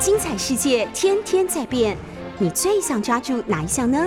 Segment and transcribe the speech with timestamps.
[0.00, 1.96] 精彩世界天天在变，
[2.38, 4.06] 你最想抓住哪一项呢？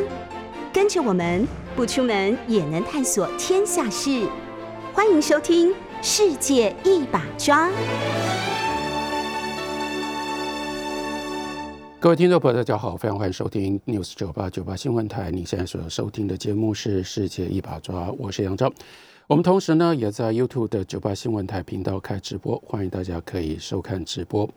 [0.71, 4.25] 跟着我们不出门也能探索天下事，
[4.93, 5.69] 欢迎收听
[6.01, 7.67] 《世界一把抓》。
[12.00, 15.30] 各位听众朋友，大家好，非常欢迎收听 News 九八九八新闻台。
[15.30, 18.71] 你现在所收听的节目是《世界一把抓》，我是杨昭。
[19.28, 24.50] 我们同时呢，也在 YouTube 的九八新闻台频道开直播，欢迎大家可以收看直播。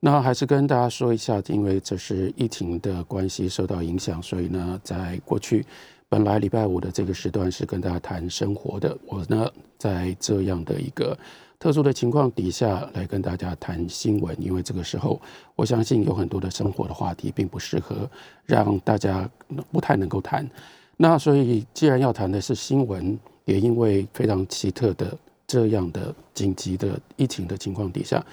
[0.00, 5.64] 那还是跟大家说一下，因为这是疫情的关系受到影响，所以呢，在过去
[6.08, 11.16] 本来礼拜五的这个时段是跟大家谈生活的，我呢在这样的一个。
[11.58, 15.20] 特殊的情况底下来跟大家谈新闻，因为这个时候
[15.54, 18.10] 我相信有很多的生活的话题并不适合
[18.46, 19.28] 让大家
[19.70, 20.48] 不太能够谈。
[20.96, 25.14] 那所以既然要谈的是新闻，也因为非常奇特的
[25.46, 28.24] 这样的紧急的疫情的情况底下，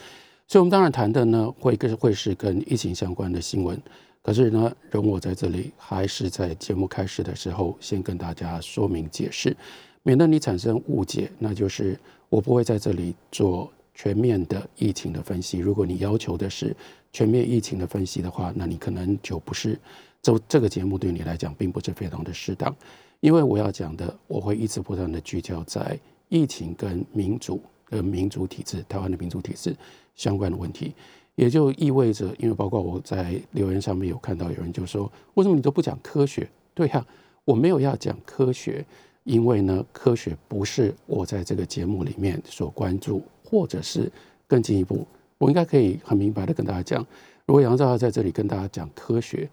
[0.47, 3.79] 所以我们当然谈的呢会跟会是跟疫情相关的新闻。
[4.21, 9.55] 可是呢，容我在这里还是在节目开始的时候先跟大家说明解释，
[10.03, 11.97] 免得你产生误解，那就是。
[12.29, 15.59] 我不会在这里做全面的疫情的分析。
[15.59, 16.75] 如果你要求的是
[17.13, 19.79] 全面疫情的分析的话，那你可能就不是
[20.21, 22.75] 这这个节目对你来讲并不是非常的适当。
[23.21, 29.75] 因为我要讲的，我会一直不断的聚焦在疫情跟民主、跟民主体制、台湾的民主体制
[30.15, 30.93] 相关的问题，
[31.35, 36.49] 也就意味着，因为包括我在留言上面有看到有人就说，为什么你都不讲科学？
[36.73, 37.05] 对呀，
[37.45, 38.85] 我没有要讲科学。
[39.23, 44.09] 因为呢，科学不是我在这个节目里面所关注，或者是
[44.47, 45.05] 更进一步，
[45.37, 47.05] 我应该可以很明白的跟大家讲，
[47.45, 49.49] 如果杨兆在这里跟大家讲科学，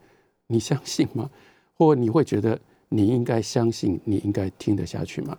[0.47, 1.29] 你相信吗？
[1.77, 2.57] 或你会觉得
[2.89, 5.37] 你应该相信，你应该听得下去吗？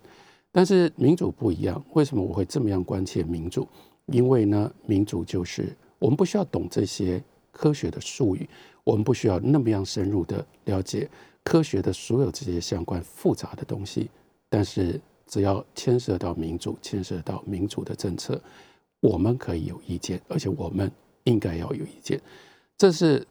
[0.58, 3.68] 但是民主不一样，为什么我会这么样关切民主？
[4.06, 8.48] 因为呢，民主就是我们不需要懂这些科学的术语，
[8.86, 11.10] 我们不需要那么样深入的了解
[11.44, 14.10] 科学的所有这些相关复杂的东西。
[14.48, 18.42] 但是，只要牵涉到民主，牵涉到民主的政策，
[19.02, 20.90] 我们可以有意见，而且我们
[21.26, 22.18] 应该要有意见。
[22.78, 23.28] 这是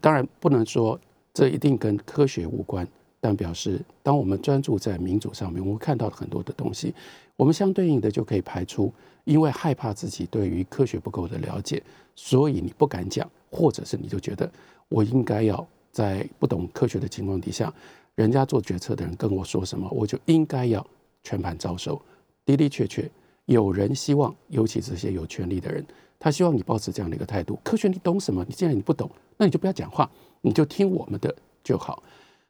[0.00, 0.98] 当然不能说
[1.32, 2.84] 这一定跟科学无关，
[3.24, 6.94] 但表示当我们专注在民主上面，我们看到了很多的东西，
[7.36, 8.92] 我们相对应的就可以排除，
[9.24, 11.82] 因为害怕自己对于科学不够的了解，
[12.14, 14.52] 所以你不敢讲，或者是你就觉得
[14.90, 17.72] 我应该要在不懂科学的情况底下。
[18.14, 20.86] 人家做决策的人跟我说什么，我就应该要
[21.22, 21.98] 全盘招收。
[22.44, 23.10] 的的确确，
[23.46, 25.82] 有人希望，尤其这些有权利的人，
[26.18, 27.58] 他希望你保持这样的一个态度。
[27.64, 28.44] 科学你懂什么？
[28.46, 30.10] 你既然你不懂，那你就不要讲话，
[30.42, 32.02] 你就听我们的就好。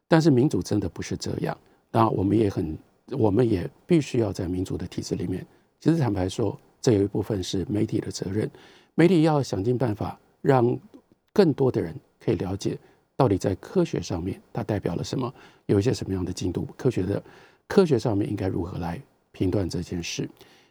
[0.07, 1.57] 但是民主真的不是这样。
[1.91, 2.77] 当然，我们也很，
[3.11, 5.45] 我们也必须要在民主的体制里面。
[5.79, 8.49] 其实坦白说，这有一部分是媒体的责任。
[8.95, 10.77] 媒体要想尽办法，让
[11.33, 12.77] 更多的人可以了解。
[13.17, 15.33] 到底在科学上面，它代表了什么？
[15.67, 16.67] 有一些什么样的进度？
[16.75, 17.23] 科学的
[17.67, 19.01] 科学上面应该如何来
[19.31, 20.29] 评断这件事？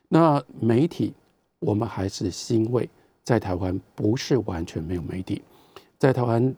[0.09, 1.15] 那媒体，
[1.59, 2.89] 我们还是欣慰，
[3.23, 5.43] 在台湾不是完全没有媒体，
[5.99, 6.55] 在台湾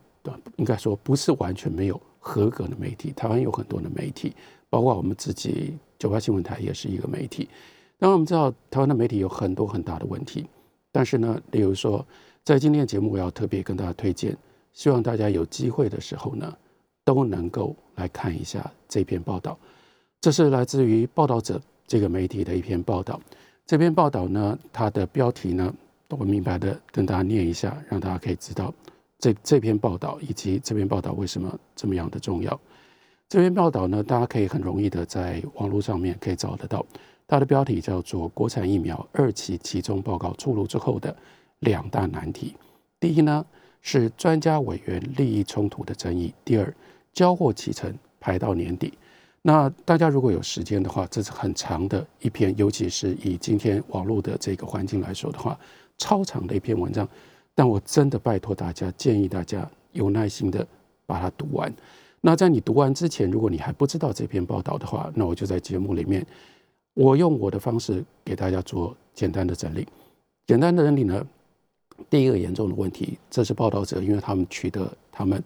[0.57, 3.13] 应该说不是完全没有合格的媒体。
[3.13, 4.35] 台湾有很多的媒体，
[4.69, 7.49] 包括我们自己九八新闻台也是一个媒体。
[7.99, 10.45] 当然我们知道台湾的媒体有很多很大的问题，
[10.91, 12.05] 但是呢，例如说
[12.43, 14.37] 在今天的节目，我要特别跟大家推荐。
[14.73, 16.53] 希望大家有机会的时候呢，
[17.05, 19.57] 都能够来看一下这篇报道。
[20.21, 23.21] 这是来自于报道者这个媒体的一篇报道。
[23.65, 25.73] 这篇报道呢，它的标题呢，
[26.11, 28.75] 我明白的跟大家念一下，让大家可以知道
[29.19, 32.61] 这这篇报道以及这篇报道为什么这么样的重要。
[33.29, 36.85] 这篇报道呢，大家可以很容易的在网络上面可以找得到。
[37.27, 41.17] 它的标题叫做《国产疫苗二期集中报告出炉之后的
[41.61, 42.55] 两大难题》。
[43.01, 43.45] 第一呢。
[43.83, 46.35] 是专家委员利益冲突的争议。
[46.45, 46.75] 第二，
[47.13, 48.93] 交货启程排到年底。
[49.43, 55.57] 那大家如果有时间的话，这是很长的一篇，尤其是以今天网络的这个环境来说的话，
[55.99, 57.09] 超长的一篇文章。
[57.57, 60.65] 但我真的拜托大家，建议大家有耐心的
[61.07, 61.75] 把它读完。
[62.21, 66.25] 那在你读完之前，如果你还不知道这篇报道的话，那我就在节目里面，
[66.93, 69.89] 我用我的方式给大家做简单的整理。
[70.47, 71.27] 简单的整理呢？
[72.11, 75.43] 第一个严重的问题，这是报道者，因为他们取得他们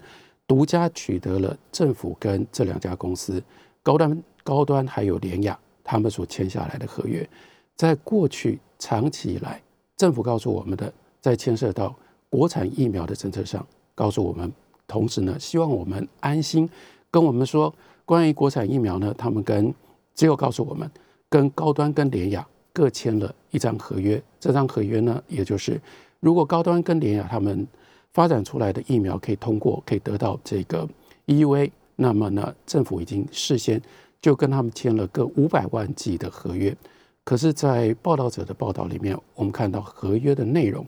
[0.49, 3.41] 独家取得了政府跟这两家公司
[3.85, 7.29] 高端高端还有联雅他们所签下来的合约，
[7.77, 9.63] 在过去长期以来，
[9.97, 11.95] 政府告诉我们的，在牵涉到
[12.29, 14.51] 国产疫苗的政策上，告诉我们，
[14.87, 16.69] 同时呢，希望我们安心
[17.11, 17.73] 跟我们说，
[18.05, 19.73] 关于国产疫苗呢，他们跟
[20.15, 20.91] 只有告诉我们，
[21.29, 25.81] 跟高端跟联雅各签了一张合约，这张合约呢，也就是。
[26.21, 27.67] 如果高端跟联雅他们
[28.13, 30.87] 发展出来的疫苗可以通过，可以得到这个
[31.27, 33.81] EUA，那么呢，政府已经事先
[34.21, 36.77] 就跟他们签了个五百万剂的合约。
[37.25, 40.85] 可是，在报道者的报道里面，我们看到合约的内容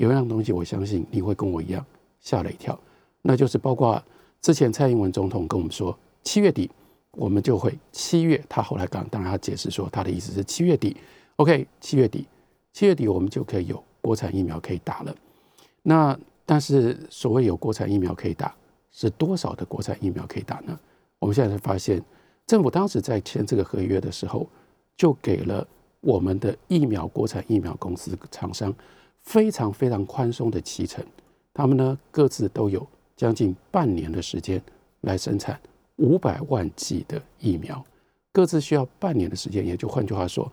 [0.00, 1.84] 有一样东西，我相信你会跟我一样
[2.20, 2.78] 吓了一跳，
[3.22, 4.02] 那就是包括
[4.40, 6.70] 之前蔡英文总统跟我们说，七月底
[7.12, 10.96] 我们就会七月，他后来刚当然他解释说，他的意思是七月底
[11.36, 12.26] ，OK，七月底，
[12.72, 15.14] 七月底我们就可以有国产疫苗可以打了。
[15.82, 18.54] 那但是所谓有国产疫苗可以打，
[18.90, 20.78] 是多少的国产疫苗可以打呢？
[21.18, 22.02] 我们现在才发现，
[22.46, 24.48] 政府当时在签这个合约的时候。
[24.96, 25.66] 就给了
[26.02, 28.70] 我们的疫苗国产疫苗公司厂商
[29.22, 31.04] 非常非常宽松的期程，
[31.54, 32.86] 他们呢各自都有
[33.16, 34.60] 将近半年的时间
[35.02, 35.60] 来生产
[35.96, 37.84] 五百万剂的疫苗，
[38.32, 40.50] 各自需要半年的时间，也就换句话说，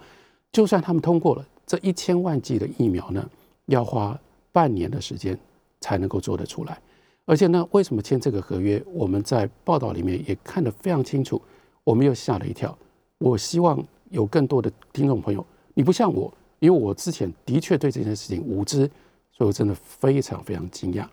[0.51, 3.29] 就算他们通过了这一千万剂的疫苗呢，
[3.65, 4.19] 要花
[4.51, 5.37] 半年的时间
[5.81, 6.79] 才能够做得出来。
[7.25, 8.83] 而且呢，为什么签这个合约？
[8.93, 11.41] 我们在报道里面也看得非常清楚，
[11.83, 12.77] 我们又吓了一跳。
[13.17, 13.83] 我希望。
[14.09, 18.89] 有更多的听众朋友，你不像我，因为我之前的确对这件事情无知，
[19.31, 21.05] 所以我真的非常非常惊讶。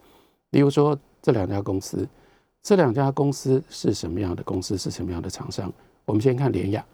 [0.50, 2.08] 例如说，这两家公司，
[2.62, 4.76] 这两家公司是什么样的公司？
[4.78, 5.72] 是什么样的厂商？
[6.04, 6.84] 我们先看联雅，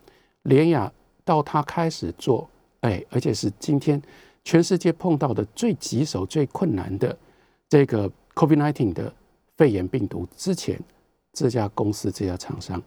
[0.42, 0.92] 联雅
[1.24, 2.48] 到它开始做，
[2.80, 4.00] 哎，而且是今天
[4.44, 7.16] 全世界碰到的最棘手、最困难的
[7.68, 9.12] 这个 COVID-19 的
[9.56, 10.80] 肺炎病毒之前，
[11.32, 12.82] 这家公司这家厂商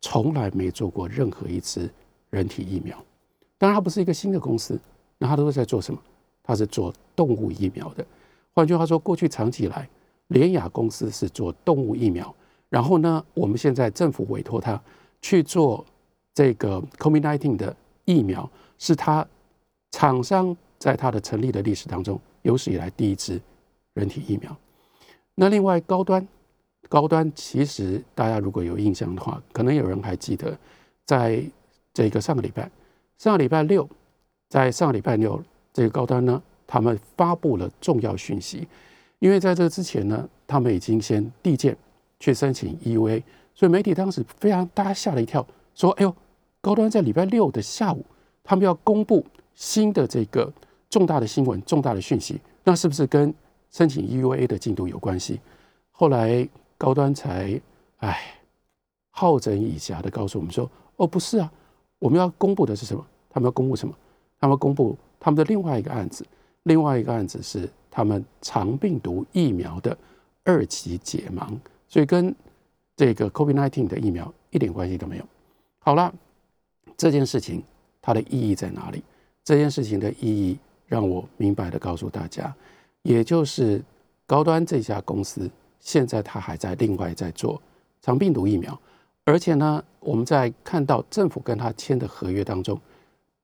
[0.00, 1.90] 从来没做过任何一支。
[2.30, 2.94] 人体疫苗，
[3.56, 4.78] 当然它不是一个新的公司，
[5.18, 6.00] 那它都是在做什么？
[6.42, 8.06] 它是做动物疫苗的。
[8.54, 9.88] 换句话说，过去长期以来，
[10.28, 12.34] 联雅公司是做动物疫苗，
[12.68, 14.80] 然后呢，我们现在政府委托他
[15.20, 15.84] 去做
[16.34, 18.48] 这个 COVID-19 的疫苗，
[18.78, 19.26] 是他
[19.90, 23.40] 厂商在他的成立的历史当中有史以来第一支
[23.94, 24.56] 人体疫苗。
[25.34, 26.26] 那另外高端，
[26.88, 30.58] 高端其实大家如果有印象的话，可能有人还记得
[31.04, 31.42] 在。
[31.94, 32.70] 这个上个礼拜，
[33.16, 33.88] 上个礼拜六，
[34.48, 35.42] 在上个礼拜六，
[35.72, 38.66] 这个高端呢，他们发布了重要讯息，
[39.18, 41.76] 因为在这之前呢，他们已经先递件
[42.18, 43.22] 去申请 EUA，
[43.54, 46.14] 所以媒体当时非常大家吓了一跳，说：“哎呦，
[46.60, 48.04] 高端在礼拜六的下午，
[48.42, 49.24] 他们要公布
[49.54, 50.52] 新的这个
[50.88, 53.32] 重大的新闻、重大的讯息，那是不是跟
[53.70, 55.40] 申请 EUA 的进度有关系？”
[55.92, 57.60] 后来高端才
[57.98, 58.40] 哎
[59.10, 61.52] 好整以暇的告诉我们说：“哦，不是啊。”
[61.98, 63.04] 我们要公布的是什么？
[63.28, 63.92] 他们要公布什么？
[64.40, 66.24] 他们公布他们的另外一个案子，
[66.64, 69.96] 另外一个案子是他们长病毒疫苗的
[70.44, 71.56] 二期解盲，
[71.88, 72.34] 所以跟
[72.96, 75.24] 这个 COVID-19 的疫苗一点关系都没有。
[75.78, 76.12] 好了，
[76.96, 77.62] 这件事情
[78.00, 79.02] 它的意义在哪里？
[79.44, 82.54] 这件事情的意义让我明白的告诉大家，
[83.02, 83.82] 也就是
[84.26, 85.50] 高端这家公司
[85.80, 87.60] 现在它还在另外在做
[88.02, 88.78] 长病毒疫苗。
[89.24, 92.80] 而且呢，我们在看到政府跟他签的合约当中，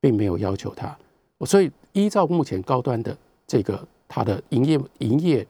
[0.05, 0.95] 并没有要求他，
[1.47, 3.17] 所以依照目前高端的
[3.47, 5.47] 这个它的营业营业，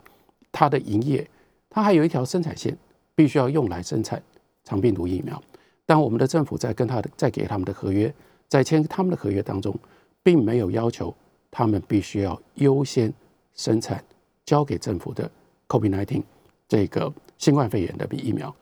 [0.49, 1.29] 它的营业，
[1.69, 2.77] 它还有一条生产线，
[3.15, 4.23] 必须要用来生产
[4.63, 5.43] 长病毒疫苗。
[5.85, 8.13] 但我们的政府在跟他的在给他们的合约，
[8.47, 9.77] 在签他们的合约当中，
[10.23, 11.13] 并没有要求
[11.51, 13.13] 他们必须要优先
[13.55, 14.01] 生产
[14.45, 15.29] 交给政府的
[15.67, 16.23] COVID-19
[16.69, 18.55] 这个新冠肺炎的疫苗。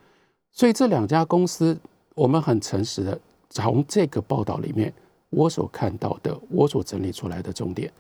[0.52, 1.78] 所以这两家公司，
[2.16, 4.92] 我们很诚实的从这个报道里面，
[5.34, 7.92] 我所看到的，我所整理出来的重点，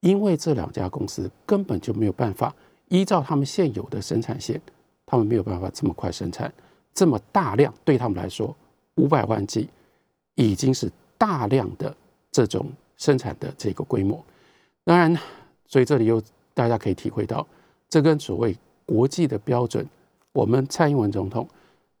[0.00, 2.54] 因为这两家公司根本就没有办法
[2.88, 4.60] 依照他们现有的生产线，
[5.04, 6.52] 他们没有办法这么快生产
[6.94, 8.54] 这么大量，对他们来说，
[8.96, 9.68] 五百万剂
[10.34, 11.94] 已经是大量的
[12.30, 14.22] 这种生产的这个规模。
[14.84, 15.16] 当然，
[15.66, 16.22] 所以这里又
[16.54, 17.46] 大家可以体会到，
[17.88, 19.86] 这跟所谓国际的标准，
[20.32, 21.48] 我们蔡英文总统。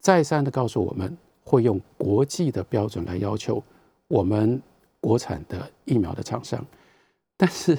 [0.00, 3.62] 再三的告诉我们，会用国际的标准来要求
[4.10, 4.60] 我们
[5.00, 6.66] 国产的疫苗的厂商，
[7.36, 7.76] 但是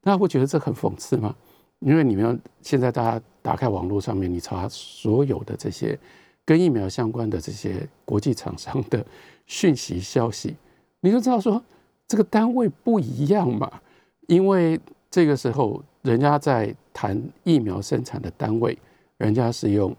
[0.00, 1.36] 大家会觉得这很讽刺吗？
[1.80, 5.98] 因为你们现在大家打开网络上面，你查所有的这些
[6.46, 9.04] 跟疫苗相关的这些国际厂商的
[9.44, 10.56] 讯息消息，
[11.00, 11.62] 你就知道说
[12.08, 13.70] 这个单位不一样嘛。
[14.28, 14.80] 因为
[15.10, 18.76] 这个时候人家在谈疫苗生产的单位，
[19.18, 19.94] 人家是用。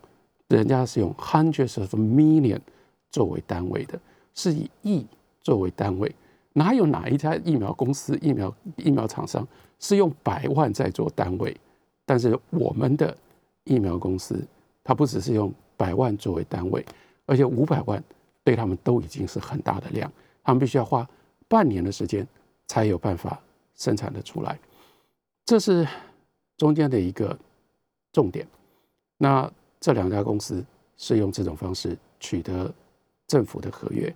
[0.49, 2.61] 人家是用 hundreds of million
[3.11, 3.99] 作为单位的，
[4.33, 5.05] 是以亿
[5.47, 6.13] 作为单位，
[6.51, 9.47] 哪有哪一家疫苗公司、疫苗疫苗厂商
[9.79, 11.55] 是用百万在做单位？
[12.05, 13.15] 但是我们的
[13.63, 14.45] 疫苗公司，
[14.83, 16.85] 它不只是用百万作为单位，
[17.25, 18.03] 而且五百万
[18.43, 20.11] 对他们都已经是很大的量，
[20.43, 21.09] 他们必须要花
[21.47, 22.27] 半年的时间
[22.65, 23.39] 才有办法
[23.75, 24.59] 生产的出来，
[25.45, 25.87] 这是
[26.57, 27.39] 中间的一个
[28.11, 28.45] 重点。
[29.17, 29.49] 那
[29.79, 30.61] 这两家公司
[30.97, 32.69] 是用这种方式取得
[33.27, 34.13] 政府的合约。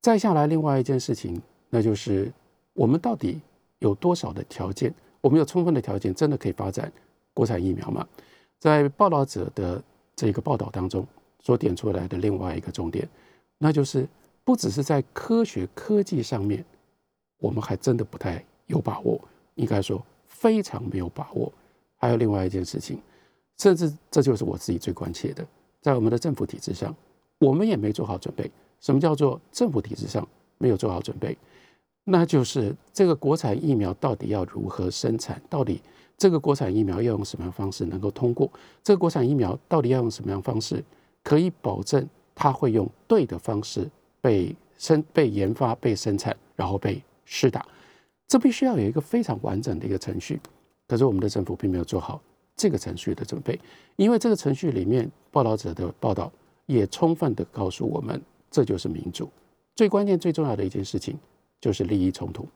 [0.00, 1.40] 再下来，另外一件事情，
[1.70, 2.32] 那就是
[2.72, 3.40] 我们到底
[3.80, 4.94] 有多少的条件？
[5.20, 6.90] 我们有充分的条件，真的可以发展
[7.34, 8.06] 国产疫苗吗？
[8.58, 9.82] 在报道者的
[10.14, 11.06] 这个报道当中
[11.40, 13.08] 所点出来的另外一个重点，
[13.58, 14.08] 那就是
[14.44, 16.64] 不只是在科学科技上面，
[17.38, 19.20] 我们还真的不太有把握，
[19.56, 21.52] 应该说非常没有把握。
[21.96, 23.00] 还有另外一件事情，
[23.58, 25.44] 甚至这就是我自己最关切的，
[25.80, 26.94] 在我们的政府体制上，
[27.38, 28.48] 我们也没做好准备。
[28.80, 30.26] 什么叫做政府体制上
[30.58, 31.36] 没有做好准备？
[32.04, 35.40] 那就是这个国产疫苗到底要如何生产？
[35.50, 35.80] 到底
[36.16, 38.50] 这个国产疫苗要用什么样方式能够通过？
[38.82, 40.82] 这个国产疫苗到底要用什么样方式
[41.22, 43.88] 可以保证它会用对的方式
[44.20, 47.66] 被生、被研发、被生产，然后被施打？
[48.26, 50.40] 这必须要有一个非常完整的一个程序。
[50.86, 52.20] 可是我们的政府并没有做好
[52.56, 53.60] 这个程序的准备，
[53.96, 56.32] 因为这个程序里面报道者的报道
[56.64, 58.18] 也充分的告诉我们。
[58.50, 59.28] 这就是民主
[59.76, 61.16] 最关键、最重要的一件事情，
[61.60, 62.46] 就是利益冲突。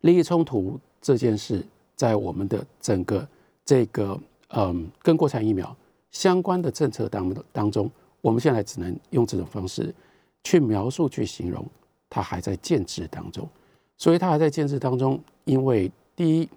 [0.00, 1.64] 利益冲突这件事，
[1.94, 3.28] 在我们的整个
[3.64, 4.18] 这个
[4.48, 5.76] 嗯跟国产疫苗
[6.10, 7.90] 相关的政策当当中，
[8.20, 9.94] 我们现在只能用这种方式
[10.42, 11.64] 去描述、去形容，
[12.08, 13.48] 它还在建制当中。
[13.96, 16.48] 所以它还在建制当中，因为第一，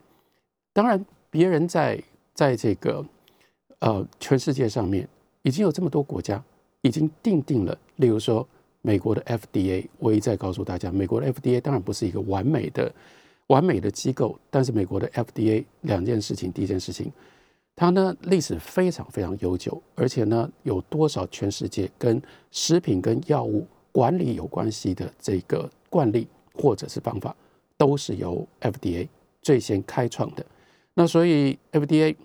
[0.74, 2.02] 当然别人在
[2.34, 3.06] 在这个
[3.80, 5.08] 呃全世界上面
[5.42, 6.44] 已经有这么多国家。
[6.84, 8.46] 已经定定了，例如说
[8.82, 12.92] 美国的 FDA，我一再告诉大家，美国的 FDA 当然不是一个完美的、
[13.48, 17.12] 完美的机构，但是美国的 FDA 两件事情，第一件事情，
[17.76, 27.36] 它呢历史非常非常悠久，而且呢有多少全世界跟食品跟药物管理有关系的这个惯例或者是方法，
[27.78, 29.08] 都是由 FDA
[29.44, 30.44] 最先开创的。
[30.96, 32.16] 那所以 FDA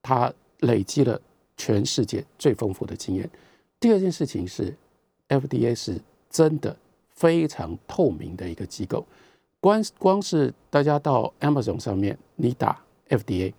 [0.00, 1.20] 它累积了
[1.58, 3.28] 全世界最丰富的经验。
[3.78, 4.74] 第二件事情是
[5.28, 6.76] ，FDA 是真的
[7.08, 9.04] 非常透明的一个机构。
[9.60, 13.52] 光光是大家到 Amazon 上面，你打 FDA，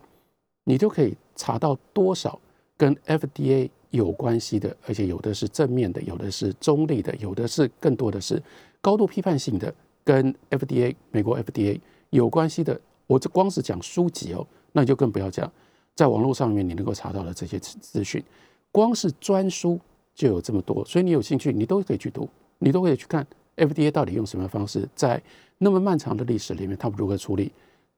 [0.63, 2.39] 你就可以查到多少
[2.77, 8.41] 跟 FDA 有关系的，而且有的是正面的，有的是中立的，有的是更多的是
[8.79, 11.79] 高度批判性的，跟 FDA 美国 FDA
[12.11, 12.79] 有关系的。
[13.07, 15.51] 我这光是讲书籍哦，那你就更不要讲，
[15.95, 18.23] 在网络上面你能够查到的这些资讯，
[18.71, 19.79] 光是专书。
[20.17, 25.21] 就有这么多，所以你有兴趣，你都可以去读，你都可以去看 FDA 到底用什么方式，在
[25.59, 27.51] 那么漫长的历史里面，他们如何处理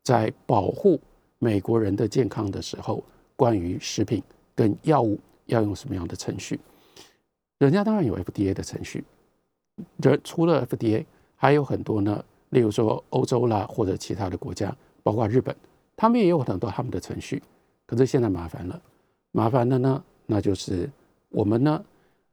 [0.04, 1.00] 在保护
[1.38, 3.02] 美国人的健康的时候，
[3.38, 4.22] 关于食品
[4.54, 6.60] 跟药物要用什么样的程序？
[7.58, 9.02] 人家当然有 FDA 的程序，
[10.04, 11.06] 人除了 FDA，
[11.38, 15.56] 还有很多呢，例如说欧洲啦，或者其他的国家，包括日本，
[15.96, 17.42] 他们也有很多他们的程序。
[17.86, 18.82] 可是现在麻烦了，
[19.32, 20.90] 麻烦了呢，那就是
[21.30, 21.82] 我们呢。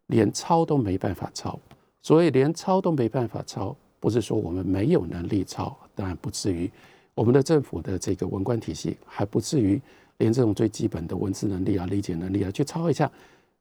[0.08, 1.58] 连抄都没办法抄，
[2.02, 6.70] 所以连抄都没办法抄，不是说我们没有能力抄，当然不至于。
[7.14, 9.80] 我们的政府的这个文官体系还不至于
[10.18, 13.10] 连这种最基本的文字能力啊、理解能力啊，去抄一下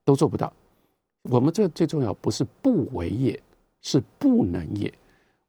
[0.03, 0.51] 都做不到。
[1.23, 3.41] 我们这最重要不是不为也，
[3.81, 4.93] 是不能也。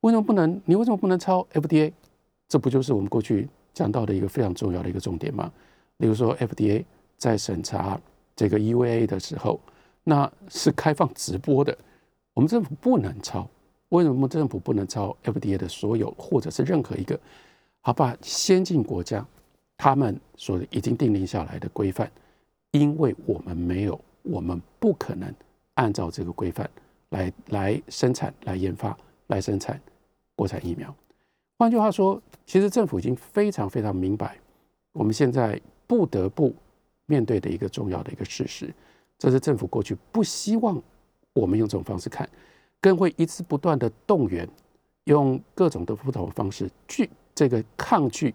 [0.02, 0.60] 为什么不能？
[0.64, 1.92] 你为什么不能抄 FDA？
[2.48, 5.52] 这不就是我们过去讲到的一个非常重要的一个重点吗？
[5.98, 6.84] 比如说 FDA
[7.18, 8.00] 在审查
[8.36, 9.60] 这个 EUA 的时候。
[10.08, 11.76] 那是开放直播的，
[12.32, 13.48] 我们政府不能抄。
[13.88, 17.18] 为什么政府不能抄 FDA 的所有，或者是任何一个？
[17.80, 19.26] 好吧，先进国家
[19.76, 22.08] 他们所已经订立下来的规范，
[22.70, 25.32] 因为我们没有，我们不可能
[25.74, 26.70] 按照这个规范
[27.08, 28.96] 来来生产、来研发、
[29.26, 29.80] 来生产
[30.36, 30.94] 国产疫苗。
[31.58, 34.38] 换句话说，其实政府已经非常非常明白，
[34.92, 36.54] 我们现在不得不
[37.06, 38.72] 面对的一个重要的一个事实。
[39.18, 40.80] 这是政府过去不希望
[41.32, 42.28] 我们用这种方式看，
[42.80, 44.48] 更会一直不断的动员，
[45.04, 48.34] 用各种的不同方式拒这个抗拒、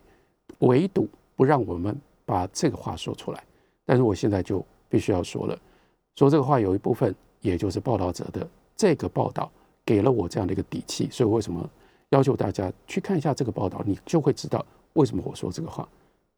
[0.60, 3.44] 围堵，不让我们把这个话说出来。
[3.86, 5.60] 但是我现在就必须要说了，
[6.16, 9.52] 说这个话有一部分，也就是报道者的这个报道
[9.86, 11.68] 给了我这样的一个底气，所以为什么
[12.10, 15.88] 要求大家去看一下这个报道，你就会知道为什么我说这个话。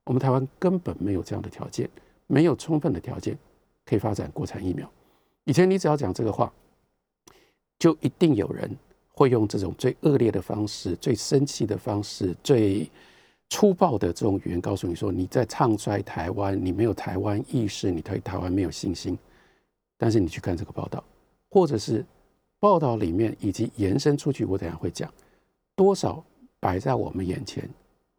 [0.05, 1.89] 我们台湾根本没有这样的条件，
[2.27, 3.37] 没有充分的条件。
[3.85, 4.89] 可以发展国产疫苗。
[5.45, 6.51] 以前你只要讲这个话，
[7.77, 8.69] 就一定有人
[9.13, 12.89] 会用这种最恶劣的方式、最生气的方式、最
[13.49, 19.17] 粗暴的这种语言告诉你说你在唱衰台湾，你没有台湾意识，你对台湾没有信心。
[19.97, 21.03] 但是你去看这个报道，
[21.49, 22.03] 或者是
[22.59, 25.13] 报道里面以及延伸出去，我等下会讲
[25.75, 26.23] 多少
[26.59, 27.69] 摆在我们眼前，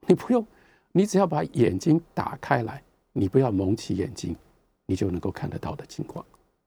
[0.07, 0.47] 你不用，
[0.93, 4.37] 你只要把眼睛打开来，你不要蒙起眼睛。
[4.87, 6.25] 你就能够看得到的情况。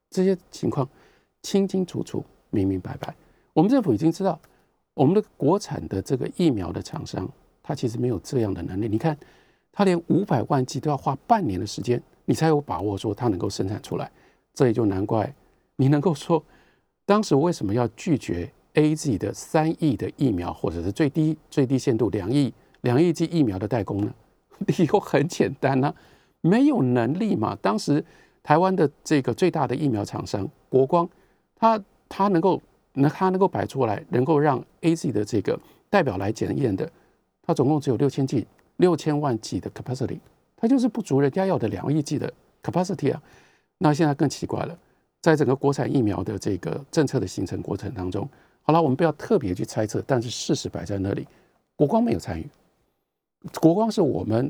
[0.10, 0.88] 这些情况
[1.44, 3.14] 清清楚楚、明明白白。
[3.54, 4.40] 我们政府已经知道，
[4.94, 7.30] 我们的国产的这个疫苗的厂商，
[7.62, 8.88] 他其实没有这样的能力。
[8.88, 9.18] 你看，
[9.72, 14.12] 他连五百万剂都要花半年的时间，你才有把握说他能够生产出来。
[14.54, 15.34] 这也就难怪
[15.76, 16.44] 你能够说，
[17.06, 24.14] 当时为什么要拒绝 A Z 的三亿的疫苗，或者是最低最低限度两亿两亿剂疫苗的代工呢？
[24.66, 25.94] 理由很简单呐，
[26.48, 27.58] 没有能力嘛。
[27.62, 28.04] 当时。
[28.44, 31.06] 台湾的这个最大的疫苗厂商国光，
[31.54, 32.62] 他他能够
[32.94, 36.90] 那他能够摆出来，能够让 A Z 的这个代表来检验的，
[37.44, 40.20] 他总共只有六千 G 六千万 G 的 capacity，
[40.56, 42.32] 他就是不足人家要的两亿 G 的
[42.64, 43.22] capacity 啊。
[43.80, 44.80] 那现在更奇怪了，
[45.22, 48.26] 在整个国产疫苗的这个政策的形成过程当中，
[48.62, 51.28] 好了，我们不要特别去猜测，但是事实摆在那里，
[51.76, 52.48] 国光没有参与。
[53.60, 54.50] 国光是我们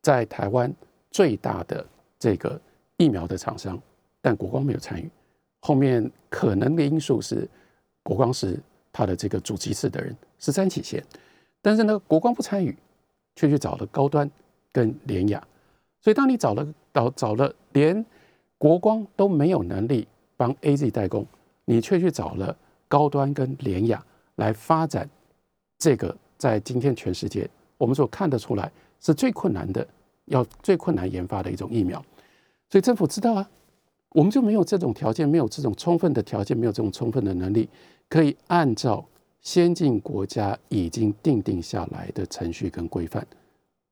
[0.00, 0.72] 在台湾
[1.12, 1.86] 最大的
[2.18, 2.60] 这个。
[2.98, 3.76] 疫苗的厂商，
[4.20, 5.10] 但国光没有参与。
[5.58, 7.48] 后面可能的因素是，
[8.04, 8.56] 国光是
[8.92, 11.02] 他的这个主机次的人是三起线，
[11.60, 12.76] 但是呢，国光不参与，
[13.34, 14.30] 却去找了高端
[14.70, 15.44] 跟联雅。
[16.00, 16.64] 所以，当你找了
[16.94, 18.04] 找找了连
[18.56, 21.26] 国光都没有能力帮 A Z 代工，
[21.64, 24.04] 你却去找了高端跟联雅
[24.36, 25.08] 来发展
[25.76, 29.84] 这个，在今天全世界我们所看得出来是最困难的，
[30.26, 32.04] 要最困难研发的一种疫苗。
[32.70, 33.50] 所以政府知道啊，
[34.10, 37.68] 我们就没有这种条件，没有这种充分的条件，没有这种充分的能力，
[38.08, 39.04] 可以按照
[39.40, 43.26] 先进国家已经定定下来的程序跟规范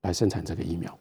[0.03, 0.99] 来生产这个疫苗。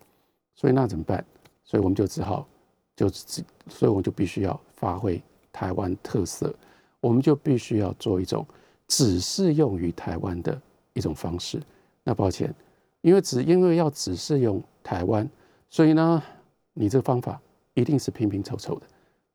[0.56, 1.24] 所以那怎么办？
[1.64, 2.48] 所以我们就只好
[2.96, 3.44] 就所
[3.84, 5.22] 以我们就必须要发挥
[5.54, 6.54] 台湾特色，
[7.00, 8.46] 我们就必须要做一种
[8.88, 10.60] 只适用于台湾的
[10.94, 11.62] 一种方式。
[12.04, 12.54] 那抱歉，
[13.02, 15.30] 因为只因为要只适用台湾，
[15.70, 16.24] 所以呢，
[16.74, 17.40] 你这个方法。
[17.76, 18.86] 一定是拼拼凑凑的，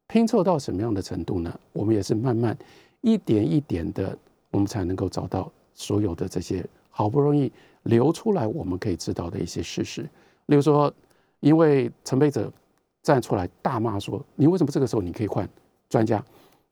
[0.06, 1.58] 拼凑到什么样的程度呢？
[1.72, 2.54] 我们也是慢慢
[3.00, 4.14] 一点一点的，
[4.50, 7.50] 我们才能够找到所有的这些好不容易
[7.84, 10.02] 流出来我们可以知道的一些事实。
[10.46, 10.92] 例如说，
[11.40, 12.52] 因为陈佩哲
[13.02, 15.48] 站出来大骂说：“你为什么这个时候你可以换
[15.88, 16.22] 专家？”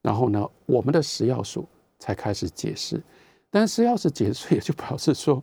[0.02, 1.66] 然后呢，我们的食药署
[1.98, 3.00] 才开始解释。
[3.48, 5.42] 但是食药署解释也就表示说，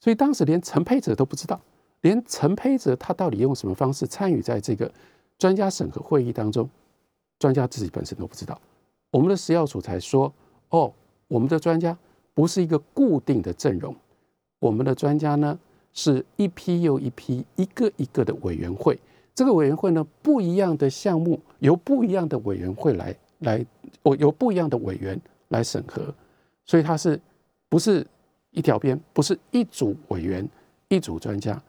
[0.00, 1.60] 所以当时连陈佩哲都不知道，
[2.00, 4.90] 连陈佩泽他到底用什么方式参与在这个。
[5.38, 6.68] 专家审核会议当中，
[7.38, 8.60] 专家自己本身都不知道。
[9.12, 10.32] 我们的食药署才说
[10.70, 10.92] ：“哦，
[11.28, 11.96] 我们的专家
[12.34, 13.94] 不是一个固定的阵容，
[14.58, 15.56] 我们的专家呢
[15.92, 18.98] 是一批又一批、一个一个的委员会。
[19.32, 23.64] 这个委员会呢，不一样的项目由不一样的委员会来来，
[24.02, 25.16] 我由不一样的委员
[25.50, 26.12] 来审核，
[26.64, 27.20] 所以它是
[27.68, 28.04] 不是
[28.50, 29.00] 一条边？
[29.12, 30.48] 不是一组委员、
[30.88, 31.62] 一组专家，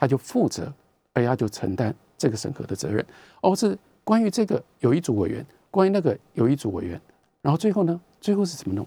[0.00, 0.72] 他就负责，
[1.12, 3.02] 而他就承担。”这个审核的责任，
[3.40, 7.00] 而是关于这个有一组委员，关于那个有一组委员，
[7.40, 8.86] 然后最后呢，最后是怎么弄？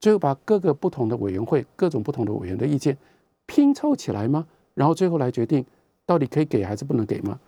[0.00, 2.96] 最后把各个不同的委员会、各种不同的委员的意见
[3.44, 4.46] 拼凑起来吗？
[4.72, 5.62] 然后最后来决定
[6.06, 7.38] 到底可以给还是不能给吗？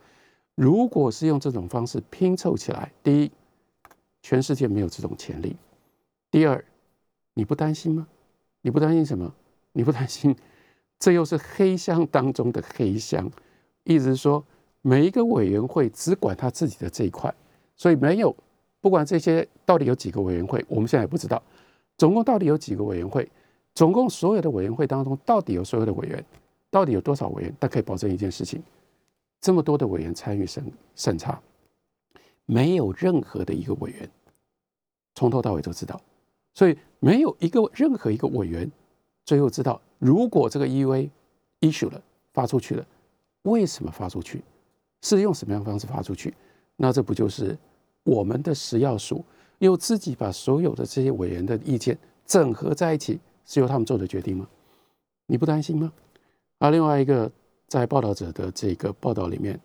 [0.55, 3.33] 如果是用这种方式拼凑起来，第一，
[4.21, 5.57] 全世界没有这种潜力；
[6.31, 6.63] 第二，
[7.33, 8.07] 你不担心吗？
[8.61, 9.33] 你不担心什么？
[9.73, 10.37] 你不担心
[11.03, 13.29] 这又是黑箱当中的黑箱，
[13.83, 14.45] 意思是说。
[14.85, 17.33] 每一个委员会只管他自己的这一块，
[17.77, 18.35] 所以没有
[18.81, 21.41] 不管这些到底有几个委员会，我们现在也不知道。
[21.97, 23.31] 总共到底有几个委员会？
[23.77, 26.25] 总共所有的委员会当中，到底有所有的委员？
[26.69, 27.57] 到底有多少委员？
[27.61, 28.61] 但可以保证一件事情：
[29.41, 30.65] 这么多的委员参与审
[30.97, 31.41] 审查，
[32.45, 34.11] 没有任何的一个委员
[35.15, 36.01] 从头到尾都知道。
[36.55, 38.69] 所以没有一个任何一个委员
[39.25, 41.09] 最后知道，如果这个 EUA
[41.61, 42.87] issue 了发出去了，
[43.43, 44.43] 为什么发出去？
[45.03, 46.33] 是用什么样的方式发出去？
[46.77, 47.57] 那这不就是
[48.05, 49.25] 我们的食药署
[49.59, 54.49] 又自己把所有的这些委员的意见整合在一起，是由他们做的决定吗？
[55.27, 55.93] 你不担心吗？
[56.59, 57.31] 而另外一个
[57.67, 59.59] 在报道者的这个报道里面，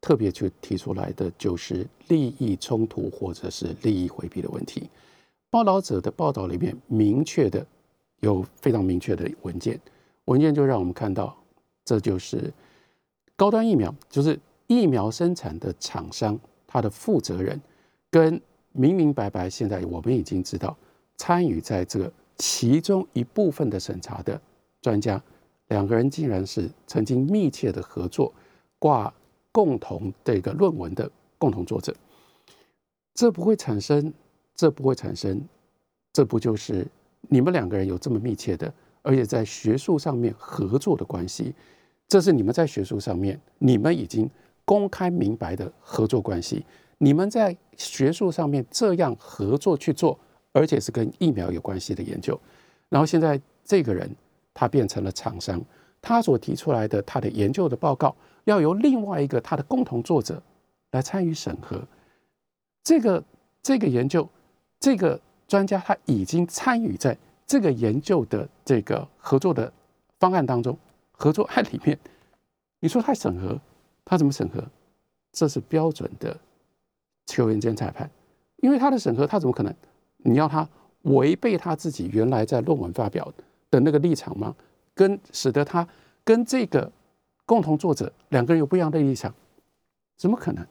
[0.00, 4.88] 特别去提出来的就是利益冲突或者是利益回避的问题。
[5.50, 7.64] 报道者的报道里面明确的
[8.24, 9.80] 有非常明确的文件，
[10.24, 11.36] 文件就让我们看到，
[11.84, 12.52] 这就是
[13.36, 14.38] 高端疫苗，就是。
[14.66, 17.60] 疫苗生产的厂商，他的负责人
[18.10, 18.40] 跟
[18.72, 20.74] 明明白白，现在我们已经知道，
[21.18, 24.40] 参与在这个其中一部分的审查的
[24.80, 25.22] 专家，
[25.68, 28.32] 两个人竟然是曾经密切的合作，
[28.78, 29.12] 挂
[29.52, 31.94] 共同这个论文的共同作者，
[33.12, 34.14] 这不会产生，
[34.54, 35.46] 这不会产生，
[36.10, 36.86] 这不就是
[37.28, 41.54] 你们两个人有这么密切的，而且在学术上面合作的关系，
[42.08, 44.30] 这是你们在学术上面，你们已经。
[44.66, 46.64] 公开明白的合作关系，
[46.96, 50.18] 你们在学术上面这样合作去做，
[50.52, 52.40] 而且是跟疫苗有关系的研究，
[52.88, 54.10] 然后现在这个人
[54.54, 55.62] 他变成了厂商，
[56.00, 60.42] 他所提出来的他的研究的报告要由另外一个他的共同作者
[60.92, 61.86] 来参与审核，
[62.82, 63.22] 这个
[63.62, 64.26] 这个研究
[64.80, 69.72] 这个专家他已经参与在这个研究的这个合作的
[70.18, 70.76] 方案当中，
[71.12, 71.98] 合作案里面，
[72.80, 73.60] 你说他审核，
[74.04, 74.64] 他怎么审核？
[75.32, 76.36] 这是标准的。
[77.26, 78.10] 球员兼裁判，
[78.56, 79.74] 因为他的审核，他怎么可能？
[80.18, 80.68] 你要他
[81.04, 83.32] 违背他自己原来在论文发表
[83.70, 84.54] 的那个立场吗？
[84.94, 85.88] 跟使得他
[86.22, 86.92] 跟这个
[87.46, 89.34] 共同作者两个人有不一样的立场，
[90.18, 90.66] 怎么可能？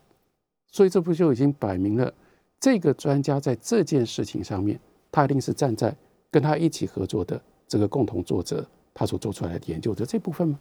[0.68, 2.14] 所以这不就已经摆明了，
[2.64, 4.80] 这个专家在这件事情上面，
[5.12, 5.94] 他一定是站在
[6.32, 10.58] 跟他一起合作的这个共同作者他所做出来的研究的这部分吗？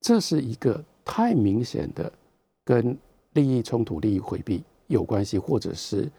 [0.00, 2.12] 这是一个太明显的
[2.64, 2.98] 跟
[3.34, 4.64] 利益冲突、利益回避。
[4.88, 6.10] 有关系，或者是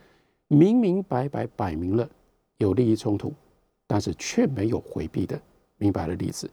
[0.48, 2.10] 明明白白摆明了
[2.60, 3.34] 有利益冲突，
[3.86, 5.38] 但是却没有回避的
[5.76, 6.50] 明白的例子，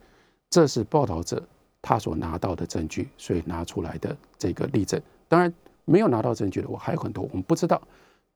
[0.51, 1.41] 这是报道者
[1.81, 5.01] 他所拿到的证据，所以拿出来的这个例证。
[5.29, 7.81] 当然，没有拿到证据的我还有很多我们不知道，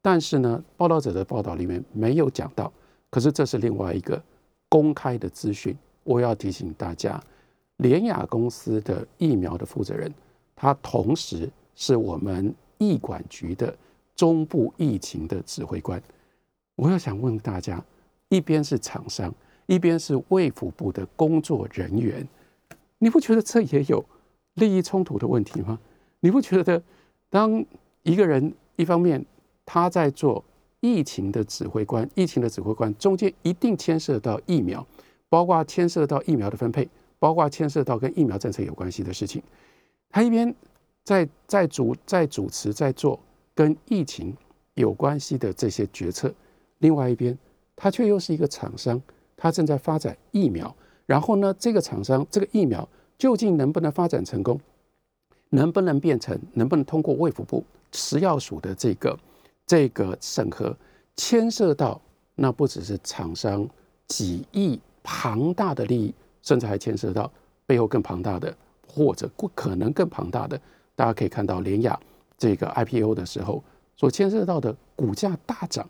[0.02, 2.72] 但是呢，报道者的报道里面没有讲到。
[3.10, 4.22] 可是这是另外一个
[4.68, 7.22] 公开的资讯，我要提醒大家，
[7.78, 10.12] 联雅公司的疫苗的负责人，
[10.54, 12.54] 他同时是我们。
[12.82, 13.76] 疫管局的
[14.16, 16.02] 中部疫情的指挥官，
[16.76, 17.84] 我要想问大家：
[18.30, 19.30] 一边是厂商，
[19.66, 22.26] 一边是卫福部的工作人员，
[22.96, 24.02] 你不觉得这也有
[24.54, 25.78] 利益冲突的问题吗？
[26.20, 26.82] 你不觉得，
[27.28, 27.62] 当
[28.02, 29.22] 一个人一方面
[29.72, 30.44] 他在做
[30.80, 34.84] 疫情的指挥官，疫情的指挥官中间一定牵涉到疫苗，
[35.28, 36.88] 包括牵涉到疫苗的分配，
[37.20, 39.40] 包括牵涉到跟疫苗政策有关系的事情，
[40.10, 40.52] 他一边。
[41.02, 43.18] 在在主在主持在做
[43.54, 44.36] 跟疫情
[44.74, 46.32] 有关系的这些决策，
[46.78, 47.36] 另外一边，
[47.74, 49.00] 他却又是一个厂商，
[49.36, 50.72] 他正在发展疫苗。
[51.06, 54.60] 然后呢，这个厂商这个疫苗究竟能不能发展成功，
[55.48, 59.18] 能不能变成，能不能通过卫福部食药署的这个
[59.70, 60.76] 这个审核，
[61.14, 62.02] 牵涉到
[62.34, 63.64] 那不只是厂商
[64.08, 67.30] 几亿庞大的利益，甚至还牵涉到
[67.66, 68.52] 背后更庞大的，
[68.84, 70.60] 或者不可能更庞大的。
[70.96, 71.96] 大家可以看到，联雅
[72.36, 73.62] 这个 IPO 的时候
[73.94, 75.88] 所牵涉到的股价大涨，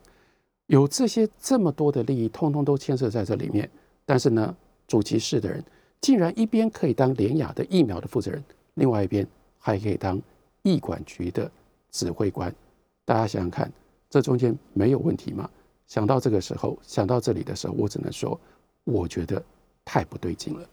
[0.66, 3.66] 有这些这么多的利益，通通都牵涉在这里面。
[4.04, 4.54] 但是呢，
[4.86, 5.64] 主席室的人
[6.02, 9.26] 竟然一边可以当联雅的疫苗的负责人，另外一边
[9.58, 10.20] 还可以当
[10.60, 11.50] 疫管局的
[11.90, 12.54] 指挥官。
[13.10, 13.68] 大家想想看，
[14.08, 15.50] 这中间没有问题吗？
[15.88, 18.38] 想到这个时候，想到这里的时候，我只能说，
[18.84, 19.42] 我觉得
[19.84, 20.64] 太不对劲了。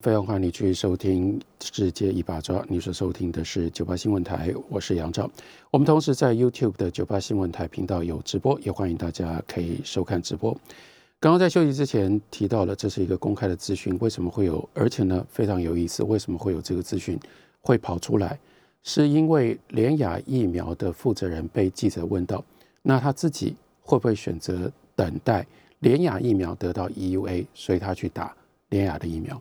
[0.00, 5.30] 非常欢迎你去收听《世界一把抓》，你所收听的是九八新闻台，我是杨照。
[5.70, 10.50] 我们同时在 YouTube 的九八新闻台频道有直播，也欢迎大家可以收看直播。
[11.20, 14.68] 刚刚在休息之前提到了，这是一个公开的资讯，为什么会有？
[14.74, 17.16] 而且呢，非常有意思，为什么会有这个资讯
[17.60, 18.36] 会跑出来？
[18.82, 22.42] 是因为联雅疫苗的负责人被记者问到，
[22.82, 25.46] 那他自己会不会选择等待
[25.80, 28.34] 联雅疫苗得到 EUA，所以他去打
[28.70, 29.40] 联雅的疫苗？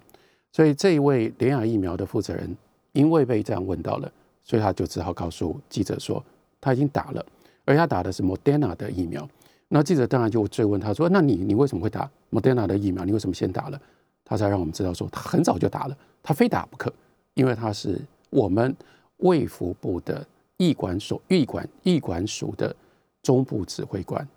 [0.51, 2.55] 所以这一位联雅疫苗的负责人，
[2.91, 4.11] 因为被这样问到了，
[4.43, 6.23] 所以他就只好告诉记者说
[6.59, 7.25] 他已经打了，
[7.65, 9.27] 而他打的是 Moderna 的疫苗。
[9.69, 13.03] 那记者当然就追问他说：“那你你为什么会打 Moderna 的疫苗？
[13.03, 13.79] 你为什么先打了？”
[14.23, 16.91] 他才让我们知道说他很早就打了，他非打不可，
[17.33, 18.75] 因为他是我们
[19.17, 20.25] 卫福部的
[20.57, 22.75] 疫管所、疫管疫管署的
[23.21, 24.27] 中部指挥官。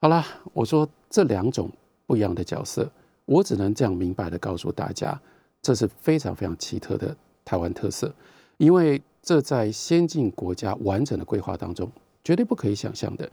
[0.00, 1.70] 好了，我说这两种
[2.06, 2.90] 不一样的角色，
[3.24, 5.18] 我只能这样明白的告诉大家。
[5.62, 8.14] 这是非常非常奇特的台湾特色，
[8.58, 11.90] 因为这在先进国家完整的规划当中
[12.22, 13.26] 绝对不可以想象的。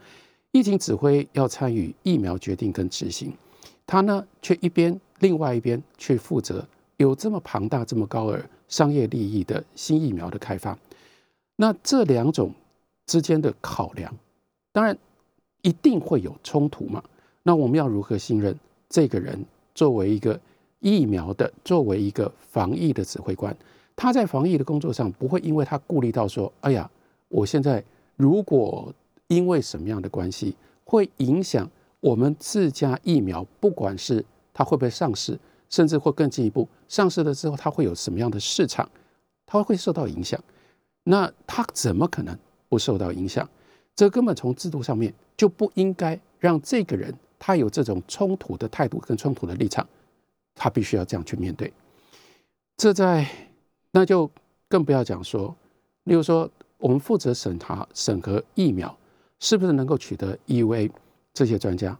[0.53, 3.33] 疫情指挥要参与疫苗决定跟执行，
[3.85, 10.77] 他呢却一边另外一边去负责有这么庞大、这么高额商业利益的新疫苗的开发。
[11.61, 12.51] 那这两种
[13.05, 14.11] 之间的考量，
[14.71, 14.97] 当然
[15.61, 17.03] 一定会有冲突嘛。
[17.43, 18.57] 那我们要如何信任
[18.89, 19.45] 这个人
[19.75, 20.39] 作为一个？
[20.83, 23.55] 疫苗的作为一个防疫的指挥官，
[23.95, 26.89] 他在防疫的工作上不会因为他顾虑到说，哎呀，
[27.27, 27.83] 我现在
[28.15, 28.91] 如果
[29.27, 31.69] 因为什么样的关系会影响
[31.99, 35.37] 我们自家疫苗，不管是它会不会上市，
[35.69, 38.89] 甚至会更进一步上市了之后，它会有什么样的市场，
[39.45, 40.43] 它会受到影响。
[41.03, 42.37] 那他怎么可能
[42.69, 43.47] 不受到影响？
[43.95, 49.87] 这根本从制度上面就不应该让这个人他有这种冲突的态度跟冲突的立场。
[50.53, 51.71] 他必须要这样去面对，
[52.77, 53.25] 这在
[53.91, 54.29] 那就
[54.67, 55.55] 更不要讲说，
[56.03, 58.95] 例如说我们负责审查审核疫苗
[59.39, 60.91] 是不是能够取得 EUA
[61.33, 61.97] 这些专家，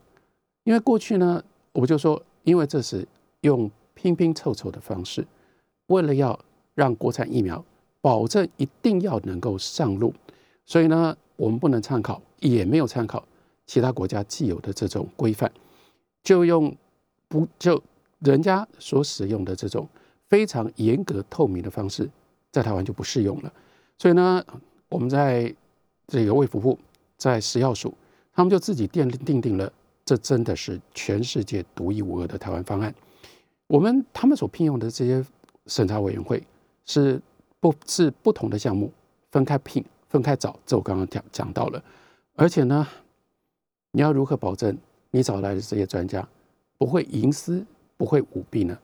[0.65, 3.07] 因为过去呢，我就说，因为这是
[3.39, 5.25] 用拼拼凑凑的方式，
[5.87, 6.37] 为了要
[6.75, 7.63] 让国产疫苗
[8.01, 10.13] 保证一定要能够上路，
[10.65, 13.23] 所以呢，我们不能参考，也没有参考
[13.65, 15.51] 其他国家既有的这种规范，
[16.23, 16.75] 就用
[17.27, 17.81] 不就
[18.19, 19.87] 人家所使用的这种
[20.27, 22.09] 非常严格透明的方式，
[22.51, 23.53] 在台湾就不适用了。
[23.97, 24.43] 所以呢，
[24.89, 25.53] 我们在
[26.07, 26.77] 这个卫福部
[27.17, 27.93] 在食药署，
[28.33, 29.71] 他们就自己奠定定了，
[30.03, 32.93] 这真的是全世界独一无二的台湾方案。
[33.67, 35.23] 我们他们所聘用的这些
[35.67, 36.43] 审查委员会
[36.85, 37.21] 是
[37.61, 38.91] 不是不同的项目
[39.31, 40.59] 分开聘、分开找？
[40.65, 41.81] 这我刚刚讲讲到了。
[42.35, 42.85] 而且呢，
[43.91, 44.77] 你要如何保证
[45.11, 46.27] 你找来的这些专家
[46.77, 48.77] 不会营私、不会舞弊呢？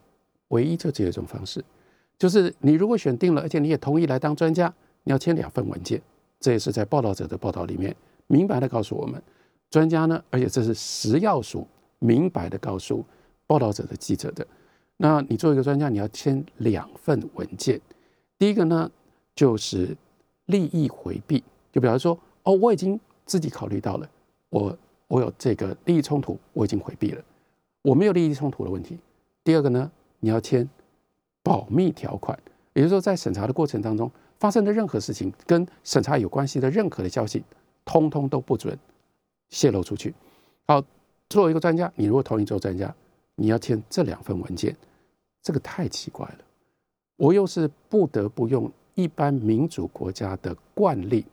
[0.49, 1.61] 唯一就只有一种方式，
[2.17, 4.73] 就是你如果选定了，而且你也同意来当专家。
[5.03, 6.01] 你要签两份文件，
[6.39, 7.95] 这也是在报道者的报道里面
[8.27, 9.21] 明白的告诉我们，
[9.69, 11.65] 专家呢，而且这是食药署
[11.99, 13.03] 明白的告诉
[13.45, 14.45] 报道者的记者的。
[14.97, 17.79] 那你作为一个专家，你要签两份文件，
[18.37, 18.89] 第一个呢
[19.35, 19.95] 就是
[20.45, 24.09] 利益回避，就比方说，哦，我已经自己考虑到了，
[24.49, 27.23] 我我有这个利益冲突，我已经回避了，
[27.81, 28.97] 我没有利益冲突的问题。
[29.43, 30.67] 第二个呢，你要签
[31.41, 32.37] 保密条款，
[32.73, 34.11] 也就是说，在审查的过程当中。
[34.39, 37.43] 发生的任何事情跟审查有关系的任何的消息，
[37.83, 38.77] 通通都不准
[39.49, 40.13] 泄露出去。
[40.67, 40.79] 好，
[41.27, 42.93] 作为一个专家，你如果同意做专家，
[43.33, 44.77] 你要签这两份文件，
[45.41, 46.37] 这个太奇怪了。
[47.17, 51.25] 我又是不得不用一般民主国家的惯例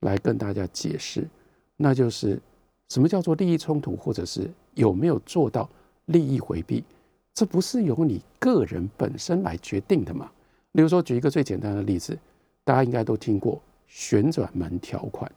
[0.00, 1.28] 来跟大家解释，
[1.76, 2.40] 那就是
[2.88, 5.68] 什么叫做利益冲突，或者是有没有做到
[6.06, 6.82] 利益回避，
[7.34, 10.30] 这不是由你个人本身来决定的嘛？
[10.72, 12.18] 例如说，举一个最简单的例子。
[12.64, 15.30] 大家应该都听过旋转门条款，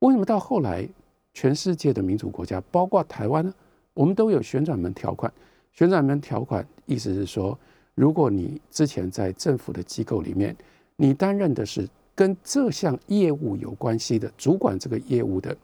[0.00, 0.84] 为什么到后来
[1.32, 3.54] 全世界的民主国家，包括台湾呢？
[3.92, 5.32] 我们都有旋转门条款。
[5.70, 7.56] 旋转门条款意思是说，
[7.94, 10.54] 如果你之前在政府的机构里面，
[10.96, 15.56] 你担任的是跟这项业务有关系的主管这个业务的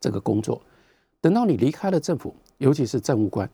[0.00, 0.60] 这个工作，
[1.20, 3.48] 等到你离开了政府，尤其是政务官，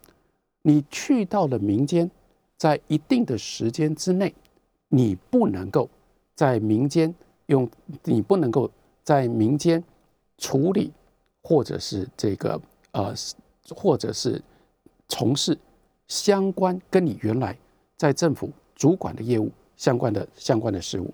[0.62, 2.10] 你去到了民间，
[2.56, 4.34] 在一定的时间之内，
[4.88, 5.88] 你不能够。
[6.34, 7.12] 在民间
[7.46, 7.68] 用
[8.04, 8.70] 你不能够
[9.02, 9.82] 在民间
[10.36, 10.92] 处理，
[11.42, 12.60] 或者是这个
[12.92, 13.12] 呃，
[13.74, 14.40] 或者是
[15.08, 15.58] 从事
[16.06, 17.58] 相关跟你原来
[17.98, 21.12] 在政府主管的业务相关的相关的事务，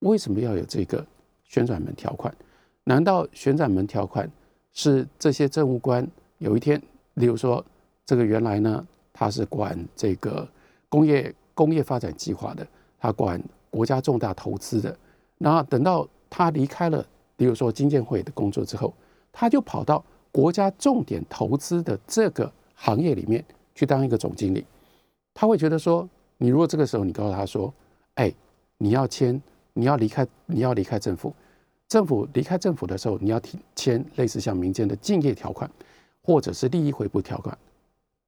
[0.00, 1.06] 为什么要有这个
[1.44, 2.34] 旋转门条款？
[2.82, 4.28] 难道旋转门条款
[4.72, 6.04] 是这些政务官
[6.38, 6.82] 有一天，
[7.14, 7.64] 例如说
[8.04, 10.48] 这个原来呢，他是管这个
[10.88, 12.66] 工业工业发展计划的，
[12.98, 13.40] 他管。
[13.70, 14.96] 国家重大投资的，
[15.36, 18.94] 然后等到他离开了，比如说金建会的工作之后，
[19.30, 23.44] 他就跑到国家重点投资的这个行业里面
[23.74, 24.64] 去当一个总经理。
[25.40, 27.72] 他会觉得说，你如果这个时候你告诉他说，
[28.14, 28.34] 哎，
[28.76, 29.40] 你要签，
[29.72, 31.32] 你要离开，你要离开政府，
[31.86, 33.40] 政府离开政府的时候，你要
[33.76, 35.70] 签类似像民间的竞业条款，
[36.24, 37.56] 或者是利益回补条款，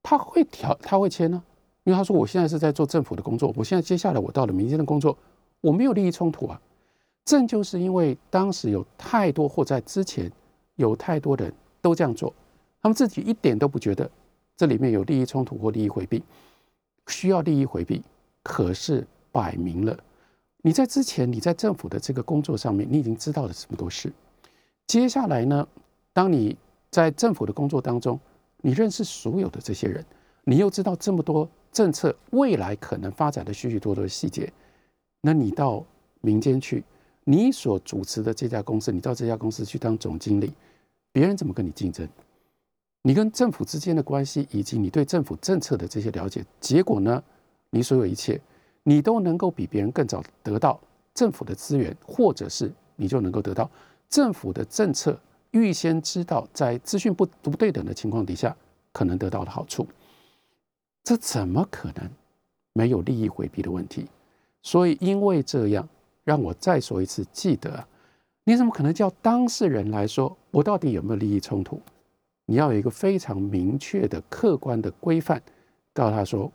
[0.05, 1.42] 他会条他会签呢，
[1.83, 5.18] 因为他说我现在是在做政府的工作，我现在接下来我到了民间的工作。
[5.61, 6.61] 我没有利益冲突啊，
[7.25, 10.31] 正就是因为当时有太多或在之前
[10.77, 12.33] 有太多人都这样做，
[12.81, 14.09] 他们自己一点都不觉得
[14.57, 16.23] 这里面有利益冲突或利益回避，
[17.11, 18.03] 需要利益回避，
[18.42, 19.99] 可是摆明了
[20.62, 24.12] 你在之前你在政府的这个工作上面，你已经知道了这么多事，
[24.87, 25.66] 接下来呢，
[26.12, 26.57] 当你
[26.90, 28.18] 在政府的工作当中，
[28.62, 30.05] 你认识所有的这些人，
[30.44, 34.53] 你又知道这么多政策未来可能发展的许许多多的细节。
[35.23, 35.85] 那你到
[36.20, 36.85] 民间去，
[37.25, 40.53] 你所主持的这家公司，你到这家公司去当总经理，
[41.12, 42.09] 别人怎么跟你竞争？
[43.03, 47.23] 你跟政府之间的关系，以及你对政府政策的这些了解，结果呢？
[47.71, 48.41] 你所有一切，
[48.83, 50.79] 你都能够比别人更早得到
[51.15, 53.71] 政府的资源，或者是你就能够得到
[54.09, 55.19] 政府的政策，
[55.53, 58.55] 预先知道在资讯不不对等的情况底下，
[58.93, 59.87] 可能得到的好处。
[61.03, 62.11] 这怎么可能
[62.73, 64.07] 没有利益回避的问题？
[64.63, 65.89] 所以，因为这样，
[66.25, 67.87] 让我再说一次，记得，
[68.45, 71.81] 你怎么可能叫当事人来说，我到底有没有利益冲突？
[72.51, 75.41] 你要有一个非常明确的、客观的规范，
[75.93, 76.51] 告诉他说，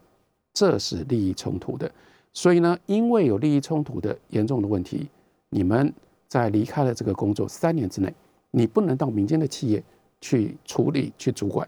[0.53, 1.89] 这是利益冲突的。
[2.33, 5.07] 所以呢，因为有利益冲突的严重的问题，
[5.47, 5.93] 你们
[6.27, 8.13] 在离开了这个工作三年之内，
[8.51, 9.81] 你不能到民间的企业
[10.19, 11.65] 去处理、去主管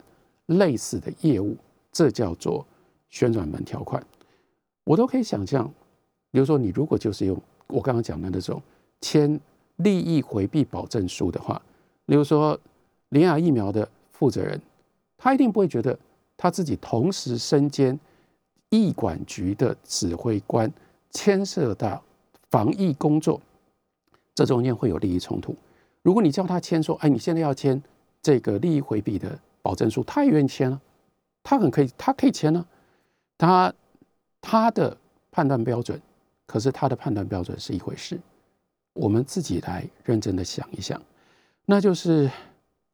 [0.47, 1.55] 类似的业务，
[1.93, 2.67] 这叫做
[3.07, 4.05] 旋转门条款。
[4.83, 5.71] 我都可以想象。
[6.31, 8.61] 比如说，你如果就是用我刚刚讲的那种
[8.99, 9.39] 签
[9.77, 11.61] 利益回避保证书的话，
[12.07, 12.59] 例如说
[13.11, 14.59] 联雅疫苗的负责人，
[15.15, 15.97] 他一定不会觉得
[16.35, 17.97] 他自己同时身兼
[18.69, 20.71] 疫管局的指挥官，
[21.11, 22.03] 牵涉到
[22.49, 23.39] 防疫工作，
[24.33, 25.55] 这中间会有利益冲突。
[26.01, 27.81] 如果你叫他签说，哎，你现在要签
[28.21, 30.81] 这个利益回避的保证书，他也愿意签啊，
[31.43, 32.65] 他很可以，他可以签啊，
[33.37, 33.73] 他
[34.41, 34.97] 他的
[35.29, 36.01] 判断标准，
[36.47, 38.19] 可是他的判断标准是一回事。
[38.93, 40.99] 我们自己来认真的想一想，
[41.65, 42.31] 那就是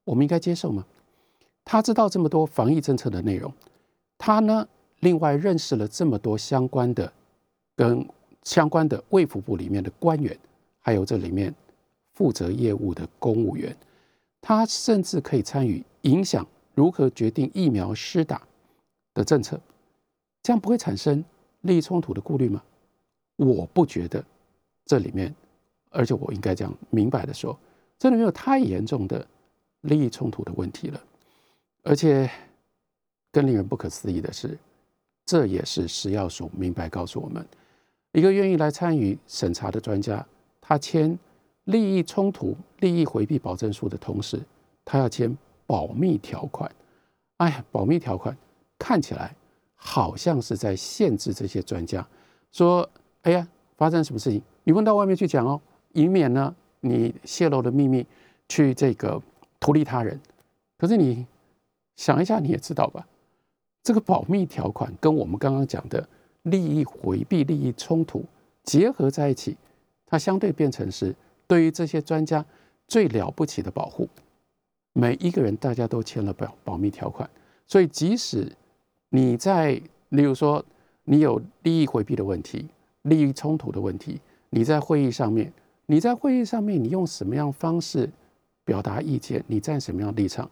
[0.03, 0.85] 我们应该接受吗？
[1.65, 3.51] 他知道这么多防疫政策的内容，
[4.17, 4.67] 他呢，
[4.99, 7.11] 另外认识了这么多相关的
[7.75, 8.07] 跟
[8.43, 10.37] 相关的卫福部里面的官员，
[10.79, 11.53] 还有这里面
[12.13, 13.75] 负责业务的公务员，
[14.41, 16.45] 他甚至可以参与影响
[16.75, 18.41] 如何决定疫苗施打
[19.13, 19.59] 的政策，
[20.41, 21.23] 这样不会产生
[21.61, 22.61] 利益冲突的顾虑吗？
[23.37, 24.23] 我不觉得
[24.85, 25.33] 这里面。
[25.95, 27.55] 而且我应该这样明白的说，
[27.99, 29.23] 这里没有太严重的
[29.81, 30.99] 利益冲突的问题了。
[31.83, 32.29] 而且
[33.31, 34.57] 更令人不可思议的是，
[35.25, 37.45] 这也是食药署明白告诉我们：
[38.13, 40.25] 一个愿意来参与审查的专家，
[40.61, 41.17] 他签
[41.65, 44.41] 利益冲突、利益回避保证书的同时，
[44.85, 46.71] 他要签保密条款。
[47.37, 48.35] 哎呀，保密条款
[48.77, 49.35] 看起来
[49.75, 52.05] 好像是在限制这些专家，
[52.51, 52.87] 说：
[53.23, 55.59] 哎呀，发生什么事情，你问到外面去讲哦。
[55.91, 58.05] 以免呢，你泄露的秘密
[58.49, 59.21] 去这个
[59.59, 60.19] 图利他人。
[60.77, 61.25] 可是你
[61.95, 63.07] 想一下，你也知道吧？
[63.83, 66.07] 这个保密条款跟我们刚刚讲的
[66.43, 68.23] 利益回避、利益冲突
[68.63, 69.57] 结合在一起，
[70.05, 71.15] 它相对变成是
[71.47, 72.45] 对于这些专家
[72.87, 74.07] 最了不起的保护。
[74.93, 77.29] 每一个人大家都签了保保密条款，
[77.67, 78.51] 所以即使
[79.09, 80.63] 你在，例如说
[81.03, 82.67] 你有利益回避的问题、
[83.03, 85.51] 利益冲突的问题，你在会议上面。
[85.85, 88.09] 你在会议上面，你用什么样方式
[88.63, 89.43] 表达意见？
[89.47, 90.49] 你站什么样立场？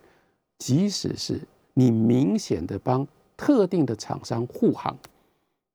[0.62, 1.42] 即使是
[1.74, 4.96] 你明显的帮特定的厂商护航，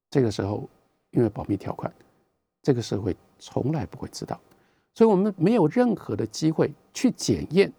[0.09, 0.69] 这个时候
[1.11, 1.93] 因为保密条款，
[2.63, 4.41] 这个社会从来不会知道，
[4.95, 7.73] 所以我们没有任何的机会去检验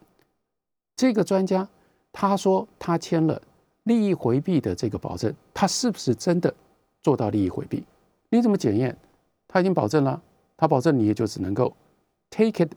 [0.97, 1.65] 这个专家
[2.11, 3.41] 他说他签了
[3.83, 6.53] 利益回避的这个保证，他是不是真的
[7.01, 7.85] 做到利益回避？
[8.27, 8.97] 你怎么检验？
[9.47, 10.21] 他已经保证了。
[10.57, 11.73] 他保证你也就只能够
[12.29, 12.71] take it，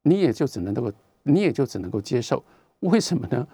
[0.00, 0.90] 你也就只能够，
[1.24, 2.42] 你也就只能够接受。
[2.80, 3.46] 为什么呢？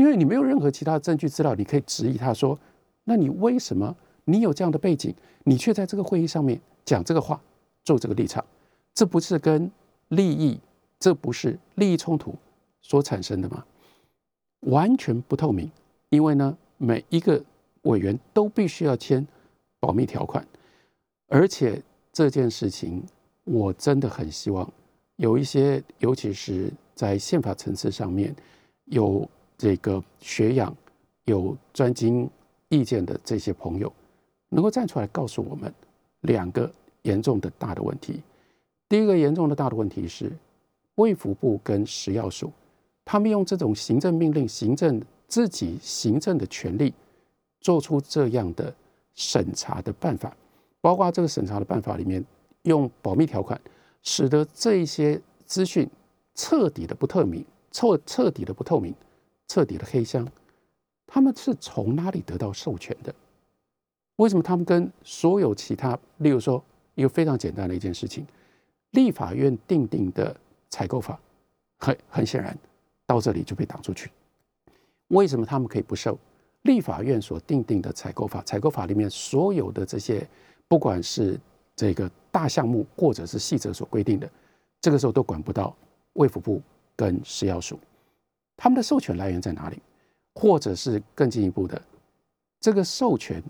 [0.00, 2.58] 因为你没有任何其他的证据资料，你可以质疑他说，
[3.04, 7.38] 那你为什么你有这样的背景，你却在这个会议上面讲这个话，
[7.84, 8.42] 做这个立场？
[8.94, 9.70] 这不是跟
[10.08, 10.58] 利益，
[10.98, 12.34] 这不是利益冲突
[12.80, 13.62] 所产生的吗？
[14.60, 15.70] 完全不透明，
[16.08, 17.44] 因为呢，每一个
[17.82, 19.26] 委员都必须要签
[19.78, 20.42] 保密条款，
[21.28, 23.04] 而且这件事情。
[23.44, 24.70] 我真的很希望
[25.16, 28.32] 有一些，尤其是在宪法层次上面
[28.84, 29.28] 有
[29.60, 30.74] 这个学养、
[31.24, 32.26] 有专精
[32.70, 33.92] 意见的这些朋友，
[34.48, 35.70] 能够站出来告诉我们
[36.22, 38.22] 两个严重的大的问题。
[38.88, 40.32] 第一个严重的大的问题是，
[40.94, 42.50] 卫福部跟食药署，
[43.04, 46.94] 他们用这种行政命令、行政自己行政的权利，
[47.60, 48.74] 做出这样的
[49.14, 50.34] 审查的办法，
[50.80, 52.24] 包括这个审查的办法里面。
[52.64, 53.58] 用保密条款，
[54.02, 55.88] 使得这一些资讯
[56.34, 57.42] 彻底的不透明，
[57.72, 58.94] 彻彻底的不透明，
[59.50, 60.24] 彻底的黑箱。
[61.08, 63.12] 他们是从哪里得到授权的？
[64.14, 66.62] 为什么他们跟所有其他，例如说
[66.94, 68.24] 一个非常简单的一件事情，
[68.92, 70.36] 立法院定定的
[70.68, 71.18] 采购法，
[71.78, 72.56] 很很显然
[73.06, 74.08] 到这里就被挡出去。
[75.08, 76.16] 为什么他们可以不受
[76.62, 78.40] 立法院所定定的采购法？
[78.42, 80.24] 采购法里面所有的这些，
[80.68, 81.36] 不管是
[81.74, 84.30] 这个大项目或者是细则所规定的，
[84.80, 85.76] 这个时候都管不到
[86.12, 86.62] 卫福部
[86.94, 87.80] 跟食药署，
[88.62, 89.78] 他们的授权来源在哪里？
[90.34, 91.80] 或者是更进一步的，
[92.60, 93.42] 这个授权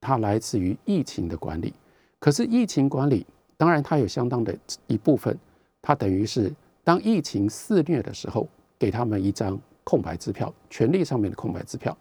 [0.00, 1.74] 它来自于疫情的管理，
[2.20, 3.26] 可是疫情管理
[3.56, 4.56] 当然它有相当的
[4.86, 5.36] 一部分，
[5.82, 6.52] 它等于是
[6.84, 8.48] 当疫情肆虐的时候，
[8.78, 11.96] 给他们一张空白支票，权利上面的空白支票，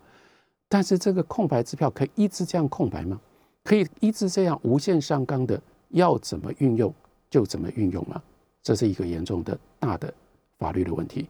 [0.69, 3.19] 但是这个空白支票可以一直这样空白吗？
[3.63, 5.59] 可以一直这样无限上纲的，
[5.89, 6.93] 要怎么运用
[7.31, 8.21] 就怎么运用吗？
[8.61, 10.13] 这是一个严重的大的
[10.59, 11.27] 法律的问题。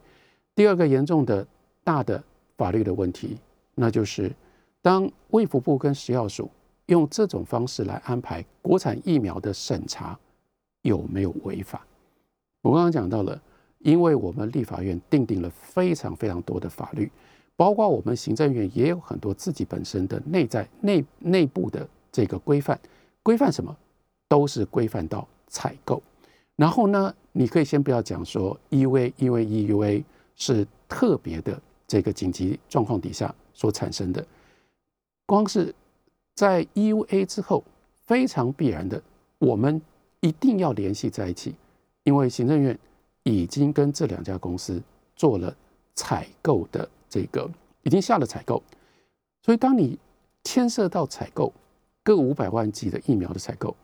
[0.55, 1.45] 第二个严重的
[1.83, 2.23] 大的
[2.57, 3.37] 法律的问题，
[3.75, 4.31] 那就是
[4.81, 6.49] 当卫福部跟食药署
[6.87, 10.17] 用这种方式来安排国产疫苗的审查，
[10.81, 11.85] 有没有违法？
[12.61, 13.41] 我刚刚讲到了，
[13.79, 17.11] 因为我们立法院定定了非常非常多的法律，
[17.55, 21.87] 包括我们行政院也有很多自己本身的内在内内部的。
[22.15, 22.79] 这个规范，
[23.23, 23.75] 规范什么，
[24.27, 25.99] 都是规范到采购。
[26.55, 30.03] 然后呢，你可以先不要讲说 EUA，因为 EUA
[30.35, 34.25] 是特别的这个紧急状况底下所产生的。
[35.25, 35.73] 光是
[36.35, 37.63] 在 EUA 之后，
[38.05, 39.01] 非常必然的，
[39.39, 39.81] 我们
[40.19, 41.55] 一定要联系在一起，
[42.03, 42.77] 因为行政院
[43.23, 44.81] 已经跟这两家公司
[45.15, 45.55] 做了
[45.95, 47.49] 采购的这个，
[47.83, 48.61] 已经下了采购。
[49.41, 49.97] 所以，当你
[50.43, 51.53] 牵涉到采购
[52.03, 53.75] 各五百万剂的疫苗的采购，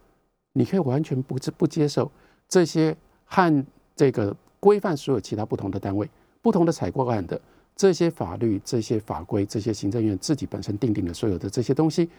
[0.53, 2.11] 你可以完全不不接受
[2.47, 2.95] 这些
[3.25, 6.09] 和这个规范所有其他不同的单位、
[6.41, 7.39] 不同的采购案的
[7.75, 12.09] 这些法律、这些法规、这些行政院自己本身定定的所有的这些东西，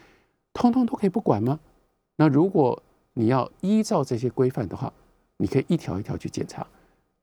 [0.53, 1.59] 通通都可以不管吗？
[2.15, 2.81] 那如果
[3.13, 4.91] 你要依照这些规范的话，
[5.37, 6.65] 你可以一条一条去检查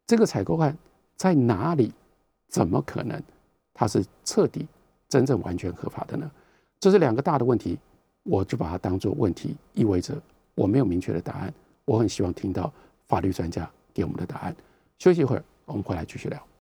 [0.07, 0.77] 这个采购案
[1.17, 1.93] 在哪里，
[2.49, 3.23] 怎么可能
[3.73, 4.67] 它是彻底、
[5.09, 6.31] 真正、完全合法的呢？
[6.81, 7.79] 这是两个大的问题，
[8.23, 10.21] 我就把它当做问题，意味着。
[10.55, 12.73] 我没有明确的答案，我很希望听到
[13.07, 14.57] 法律专家给我们的答案。
[14.99, 16.58] 休息一会儿，我们回来继续聊。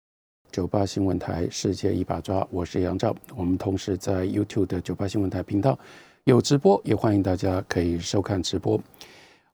[0.55, 3.13] 九八新闻台世界一把抓，我是杨照。
[3.35, 5.77] 我们同时在 YouTube 的九八新闻台频道
[6.23, 8.79] 有直播，也欢迎大家可以收看直播。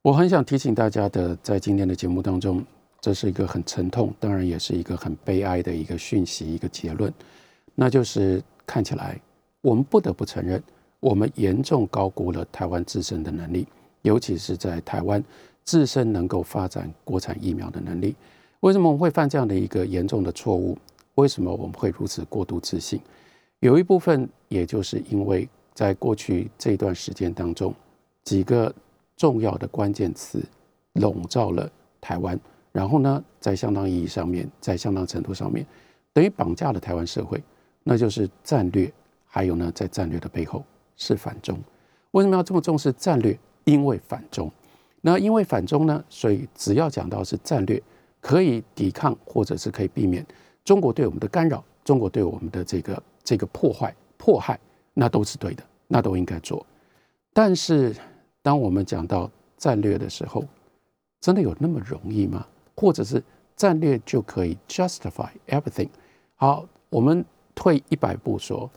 [0.03, 2.63] 我很想提醒大家的，在今天的节目当中，
[2.99, 7.11] 这是一个很沉痛，当然也是一个很悲哀的一个讯息，一个结论，
[7.73, 9.19] 那就是看起来
[9.61, 10.61] 我们不得不承认，
[10.99, 13.65] 我们严重高估了台湾自身的能力。
[14.03, 15.23] 尤其是在台湾
[15.63, 18.15] 自身能够发展国产疫苗的能力，
[18.59, 20.77] 为什么我们会犯这样的一个严重的错误？
[21.15, 22.99] 为什么我们会如此过度自信？
[23.59, 27.73] 有一部分，也就是因为在过去这段时间当中，
[28.23, 28.73] 几个
[29.15, 30.43] 重要的关键词
[30.93, 32.39] 笼罩了台湾，
[32.71, 35.65] 然后呢，在相当意义上面，在相当程度上面，
[36.13, 37.41] 等于绑架了台湾社会，
[37.83, 38.91] 那就是战略，
[39.25, 40.63] 还有呢，在战略的背后
[40.97, 41.59] 是反中。
[42.11, 43.37] 为什么要这么重视战略？
[43.63, 44.51] 因为反中，
[45.01, 47.81] 那因为反中呢，所以只要讲到是战略，
[48.19, 50.25] 可以抵抗或者是可以避免
[50.63, 54.59] 中国对我们的干扰，中国对我们的这个这个破坏迫害，
[54.93, 56.65] 那都是对的，那都应该做。
[57.33, 57.95] 但是
[58.41, 60.43] 当我们讲到战略的时候，
[61.19, 62.45] 真的有那么容易吗？
[62.75, 63.23] 或者是
[63.55, 65.89] 战略就可以 justify everything？
[66.35, 68.69] 好，我们退一百步说，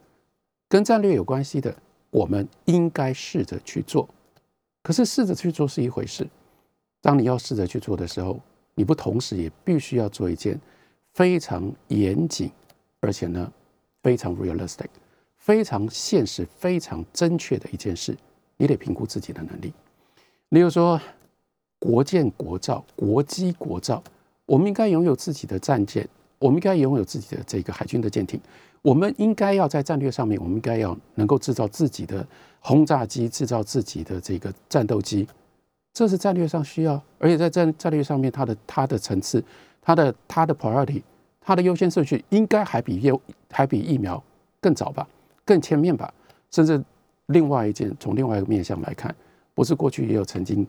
[0.69, 1.75] 跟战略有关系的，
[2.11, 4.09] 我们应该试着去做。
[4.83, 6.29] 可是试着去做是一回事，
[7.01, 8.39] 当你要试着去做的时候，
[8.75, 10.61] 你不同时也必须要做一件
[11.15, 12.51] 非常严谨，
[13.01, 13.51] 而且呢
[14.03, 14.89] 非常 realistic、
[15.39, 18.17] 非常现实、非常正确的一件事，
[18.57, 19.73] 你得评估自己的能力。
[20.51, 21.01] 例如说，
[21.79, 24.03] 国建国造、国机国造，
[24.47, 26.09] 我们应该拥有自己的战舰，
[26.39, 28.41] 我们应该拥有自己的这个海军的舰艇。
[28.83, 32.27] 我们应该要在战略上面，我们应该要能够制造自己的
[32.61, 35.27] 轰炸机，制造自己的这个战斗机，
[35.93, 37.03] 这是战略上需要。
[37.19, 39.43] 而且在战战略上面，它的它的层次，
[39.85, 41.03] 它的它的 priority，
[41.41, 43.13] 它的优先顺序，应该还比疫
[43.51, 44.21] 还比疫苗
[44.61, 45.07] 更早吧，
[45.45, 46.13] 更前面吧。
[46.51, 46.83] 甚至
[47.27, 49.15] 另外一件，从另外一个面向来看，
[49.55, 50.67] 不是过去也有曾经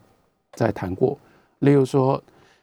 [0.53, 1.18] 在谈过，
[1.59, 2.22] 例如说，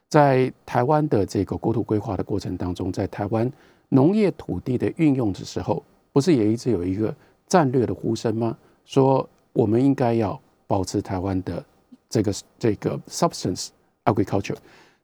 [0.08, 3.50] 在台湾的这个国土规划的过程当中，在台湾。
[3.94, 5.84] 农业土地的运用的时候，
[6.14, 7.14] 不是也一直有一个
[7.46, 8.56] 战略的呼声吗？
[8.86, 11.62] 说我们应该要保持台湾的
[12.08, 13.68] 这个这个 substance
[14.06, 14.56] agriculture，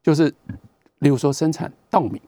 [0.03, 0.35] 就是
[1.01, 2.21] 例如说生产稻米，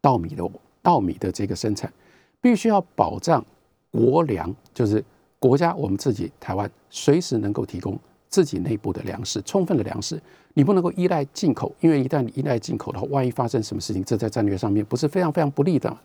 [0.00, 0.50] 稻米的
[0.82, 1.92] 稻米的这个生产，
[2.40, 3.44] 必须要保障
[3.90, 5.04] 国粮，就是
[5.38, 7.98] 国家我们自己台湾随时能够提供
[8.28, 10.20] 自己内部的粮食，充分的粮食。
[10.54, 15.96] 你不能够依赖进口，因为一旦依赖进口的话，万一发生什么事情，这在战略上面不是非常非常不利的。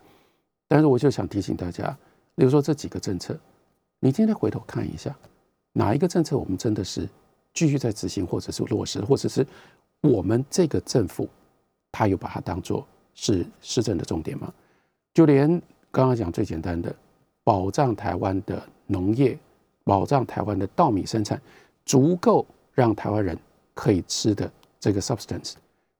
[0.66, 1.94] 但是我就想提醒大家，
[2.34, 3.38] 比如说这几个政策，
[4.00, 5.14] 你今天回头看一下，
[5.74, 7.06] 哪一个政策我们真的是
[7.52, 9.46] 继续在执行，或者是落实，或者是
[10.00, 11.28] 我们这个政府
[11.92, 14.52] 他有把它当做是施政的重点吗？
[15.14, 15.48] 就连
[15.90, 16.94] 刚刚讲最简单的，
[17.44, 19.38] 保障台湾的农业，
[19.84, 21.40] 保障台湾的稻米生产，
[21.84, 23.38] 足够让台湾人。
[23.80, 25.52] 可以吃的这个 substance，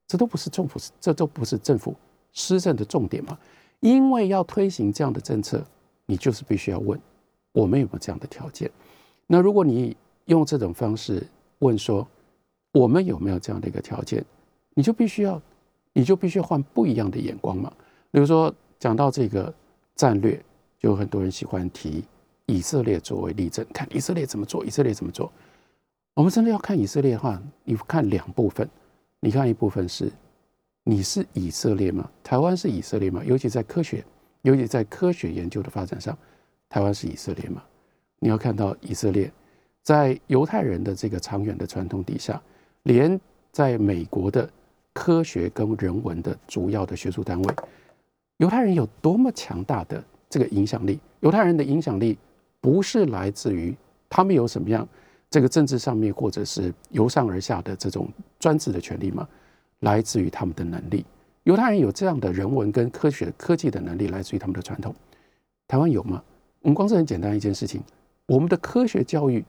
[0.09, 1.95] 这都不是政府，这都不是政府
[2.33, 3.39] 施政的重点嘛？
[3.79, 5.65] 因为要推行这样的政策，
[6.07, 7.01] 你就是必须要问
[7.53, 8.69] 我们有没有这样的条件。
[9.29, 11.25] 那如果你用这种方式
[11.61, 12.05] 问说
[12.73, 14.25] 我们有没有这样的一个条件，
[14.75, 15.41] 你就必须要，
[15.99, 17.73] 你就必须换不一样的眼光嘛。
[18.13, 19.53] 比如说讲到这个
[19.97, 20.41] 战略，
[20.79, 22.05] 就很多人喜欢提
[22.47, 25.33] 以色列作为例证，看以色列怎么做，以色列怎么做。
[26.15, 28.69] 我们真的要看以色列的话，你看两部分。
[29.19, 30.09] 你看一部分是，
[30.85, 32.09] 你是以色列吗？
[32.23, 33.21] 台湾是以色列吗？
[33.25, 34.05] 尤其在科学，
[34.43, 36.17] 尤其在科学研究的发展上，
[36.69, 37.61] 台湾是以色列吗？
[38.21, 39.29] 你要看到以色列
[39.83, 42.41] 在犹太人的这个长远的传统底下，
[42.85, 43.21] 连
[43.51, 44.49] 在美国的
[44.99, 47.55] 科学跟人文的主要的学术单位。
[48.39, 50.99] 犹太人有多么强大的这个影响力？
[51.21, 52.19] 犹太人的影响力
[52.61, 53.73] 不是来自于
[54.11, 54.87] 他们有什么样
[55.31, 58.09] 这个政治上面或者是由上而下的这种
[58.41, 59.29] 专制的权利吗？
[59.81, 61.07] 来自于他们的能力。
[61.45, 64.93] 犹太人有这样的人文跟科学科技的能力，来自于他们的传统。
[65.69, 66.21] 台湾有吗？
[66.63, 67.81] 我们光是很简单一件事情，
[68.27, 69.45] 我们的科学教育，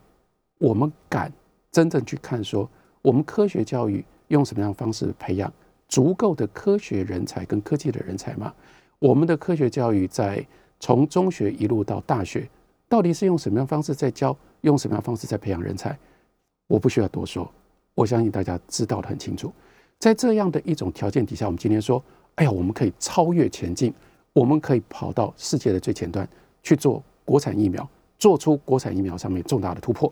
[0.60, 1.34] 我们敢
[1.72, 2.70] 真正去看说，
[3.02, 5.51] 我们科学教育用什么样的方式培养
[5.88, 8.51] 足够的科学人才跟科技的人才吗？
[8.97, 10.43] 我们的科学教育在
[10.80, 12.49] 从中学一路到大学，
[12.88, 15.97] 到底是用什么样方式在教，用什么样方式在培养人才？
[16.67, 17.49] 我不需要多说，
[17.95, 19.51] 我相信大家知道的很清楚。
[19.99, 22.01] 在这样的一种条件底下，我们今天说，
[22.36, 23.93] 哎呀，我们可以超越前进，
[24.34, 26.27] 我们可以跑到世界的最前端
[26.61, 30.11] 去做国产疫苗，做出国产疫苗上面重大的突破。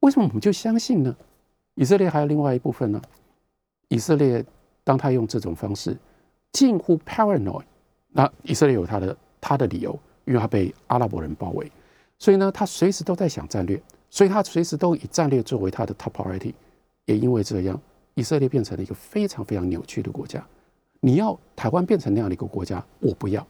[0.00, 1.14] 为什么我们就相信呢？
[1.74, 3.02] 以色列还有另外一部分呢？
[3.88, 4.44] 以色列
[4.82, 5.96] 当他用这种方式
[6.52, 7.64] 近乎 paranoid。
[8.16, 11.70] 那以色列有他的他的理由，因为他被阿拉伯人包围，
[12.18, 16.54] 所以呢，他随时都在想战略，所以他随时都以战略作为他的 top priority。
[17.06, 17.78] 也因为这样，
[18.14, 20.44] 以色列变成了一个非常非常扭曲的国家。
[21.00, 23.46] 你要台湾变成那样的一个国家，我不要。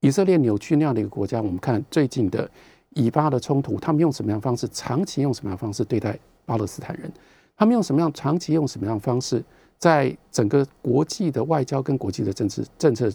[0.00, 2.50] 以色列扭曲那样的一个国家，我们看最近的
[2.94, 7.12] 以巴的冲突，他们用什么样方式，长期用什么样方式对待巴勒斯坦人？
[7.60, 9.44] 他们用什么样长期用什么样的方式，
[9.76, 13.12] 在整个国际的外交跟国际的政治政策？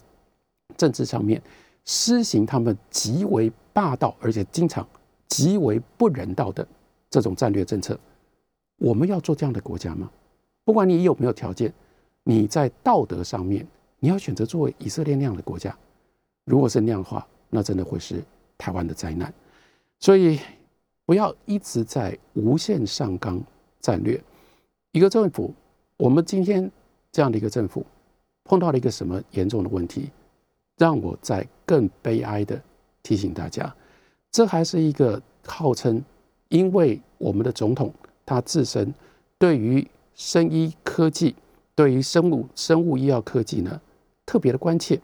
[0.77, 1.41] 政治上面
[1.83, 4.87] 施行他们极为霸道，而且经常
[5.27, 6.67] 极为不人道的
[7.09, 7.97] 这种战略政策，
[8.77, 10.11] 我们要做这样的国家吗？
[10.63, 11.73] 不管你有没有条件，
[12.23, 13.65] 你在道德上面
[13.99, 15.75] 你要选择作为以色列那样的国家，
[16.45, 18.23] 如果是那样的话，那真的会是
[18.59, 19.33] 台湾的灾难。
[19.99, 20.39] 所以
[21.03, 23.41] 不要一直在无限上纲
[23.81, 24.21] 战略。
[24.95, 25.53] 一个政府，
[25.97, 26.71] 我们今天
[27.11, 27.85] 这样的一个政府
[28.45, 30.09] 碰到了一个什么严重的问题？
[30.77, 32.57] 让我再更悲哀的
[33.03, 33.75] 提醒大家，
[34.31, 36.01] 这还是一个号称
[36.47, 37.93] 因为我们的总统
[38.25, 38.93] 他自身
[39.37, 41.35] 对于生医科技、
[41.75, 43.81] 对于生物生物医药科技呢
[44.25, 44.97] 特别的关切，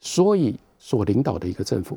[0.00, 1.96] 所以所领导的一个政府。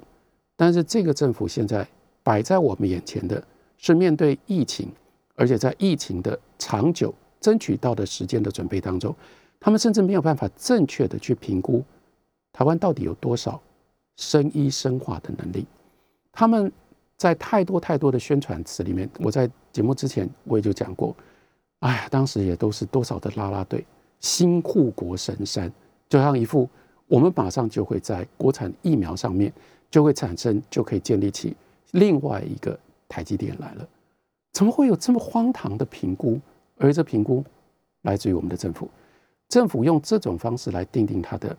[0.56, 1.88] 但是这个政府现在
[2.22, 3.44] 摆在我们眼前的
[3.80, 4.88] 是面对疫情，
[5.34, 9.16] 而且在疫情的长久争取到的时间的准备当中，
[9.60, 11.84] 他们甚至没有办法正确的去评估。
[12.52, 13.62] 台湾到底有多少
[14.18, 15.66] 生医生化的能力？
[16.32, 16.72] 他们
[17.18, 21.16] 在太多太多的宣传词里面，我在节目之前我也就讲过，
[21.80, 23.86] 哎呀，当时也都是多少的拉拉队，
[24.20, 25.72] 新护国神山，
[26.08, 26.70] 就像一副
[27.08, 29.52] 我们马上就会在国产疫苗上面
[29.90, 31.56] 就会产生，就可以建立起
[31.92, 32.78] 另外一个
[33.08, 33.88] 台积电来了。
[34.54, 36.40] 怎么会有这么荒唐的评估？
[36.80, 37.44] 而这评估
[38.02, 38.90] 来自于我们的政府，
[39.48, 41.56] 政府用这种方式来定定它的。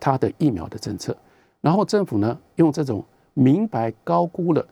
[0.00, 1.14] 他的疫苗的政策，
[1.60, 3.04] 然后政府呢用这种
[3.34, 4.66] 明白高估了，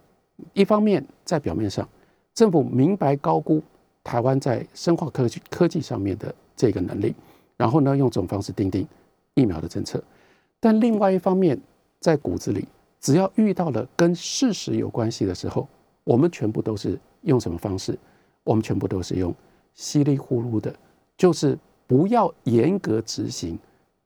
[0.54, 1.86] 一方面在表面上，
[2.32, 3.62] 政府明白高估
[4.02, 7.14] 台湾在生化科技科技上面的这个能力，
[7.58, 8.88] 然后呢用这种方式定定
[9.34, 10.02] 疫苗的政策，
[10.58, 11.60] 但另外一方面
[12.00, 12.66] 在骨子里，
[12.98, 15.68] 只要遇到了跟事实有关系的时候，
[16.04, 17.98] 我们全部都是用什么方式？
[18.44, 19.34] 我们全部都是用
[19.74, 20.74] 稀里糊涂的，
[21.16, 23.58] 就是不要严格执行。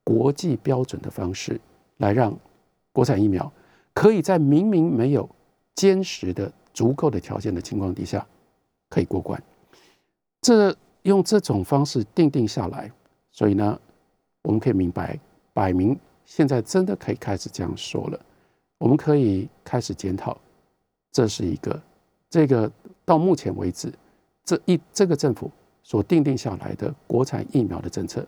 [0.04, 1.60] 国际标准的方式
[1.96, 2.32] 来让
[2.92, 3.52] 国产疫苗
[3.92, 5.28] 可以在明明没有
[5.74, 8.24] 坚实的足够的条件的情况底下
[8.88, 9.42] 可以过关，
[10.42, 12.88] 这用这种方式定定下来，
[13.32, 13.76] 所以呢，
[14.44, 15.18] 我们可以明白，
[15.52, 18.20] 摆明现在真的可以开始这样说了，
[18.78, 20.38] 我们可以开始检讨，
[21.10, 21.82] 这是一个
[22.30, 22.70] 这个
[23.04, 23.92] 到目前为止
[24.46, 25.50] 这一这个政府
[25.82, 28.26] 所定定下来的国产疫苗的政策。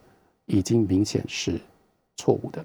[0.51, 1.61] 已经明显是
[2.17, 2.65] 错误的。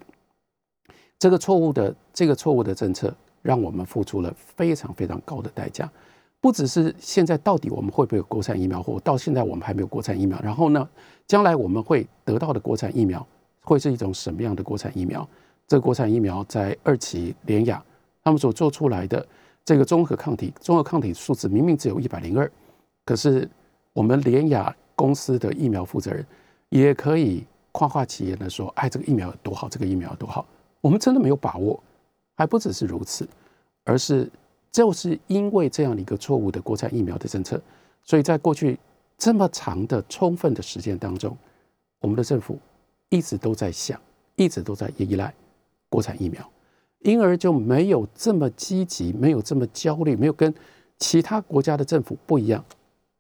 [1.20, 5.92] 这个错误的这个错误的政策，让我们付出了非常非常高的代价。
[6.40, 10.40] 不只是现在到底我们会不会有国产疫苗，或到现在我们还没有国产疫苗。
[10.42, 10.88] 然后呢，
[11.28, 13.28] 将来我们会得到的国产疫苗
[13.60, 15.28] 会是一种什么样的国产疫苗？
[15.68, 17.84] 这个国产疫苗在二期联雅
[18.24, 19.28] 他们所做出来的
[19.66, 22.50] 这个综合抗体，综合抗体数字明明只有一百零二，
[23.06, 23.50] 可是
[23.94, 26.26] 我们联雅公司的疫苗负责人
[26.70, 27.46] 也可以。
[27.76, 30.46] 夸夸其言的说：“哎，这个疫苗有多好，这个疫苗有多好。”
[30.80, 31.82] 我们真的没有把握，
[32.36, 33.28] 还不只是如此，
[33.84, 34.30] 而是
[34.72, 37.60] 就是因为这样的一个错误的国产疫苗的政策，
[38.04, 38.78] 所以在过去
[39.18, 41.36] 这么长的充分的时间当中，
[42.00, 42.60] 我们的政府
[43.10, 44.00] 一直都在想，
[44.36, 45.34] 一直都在依赖
[45.90, 46.48] 国产疫苗，
[47.00, 50.54] 因而就没有这么积极，没有这么焦虑，没有跟
[51.00, 52.64] 其他国家的政府不一样，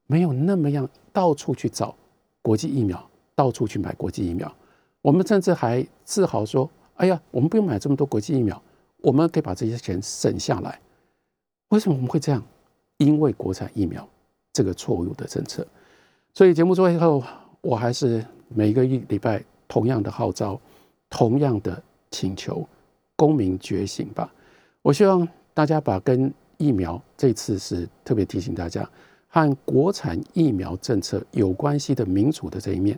[0.07, 1.95] 没有那么样到处去找
[2.41, 3.09] 国际疫苗。
[3.35, 4.55] 到处去买国际疫苗，
[5.01, 8.61] 我们甚至还自豪说：“哎呀，我们不用买这么多国际疫苗，
[8.97, 10.79] 我们可以把这些钱省下来。”
[11.69, 12.43] 为什么我们会这样？
[12.97, 14.07] 因为国产疫苗
[14.53, 15.65] 这个错误的政策。
[16.31, 17.23] 所以节目最后，
[17.61, 20.61] 我还是每个一礼拜同样的号召，
[21.09, 21.81] 同样的
[22.11, 22.63] 请求，
[23.15, 24.31] 公民觉醒吧！
[24.83, 28.87] 我希望大家把跟疫苗这次是特别提醒大家，
[29.33, 32.97] 和国产疫苗政策有关系的民主的这一面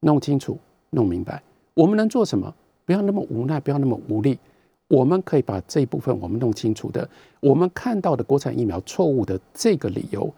[0.00, 0.58] 弄清楚。
[0.90, 2.54] 弄明白，我们能做什么？
[2.84, 4.38] 不要那么无奈，不要那么无力。
[4.88, 7.08] 我们可以把这一部分我们弄清楚的，
[7.40, 10.30] 我们看到的国产疫苗错误的这个理由，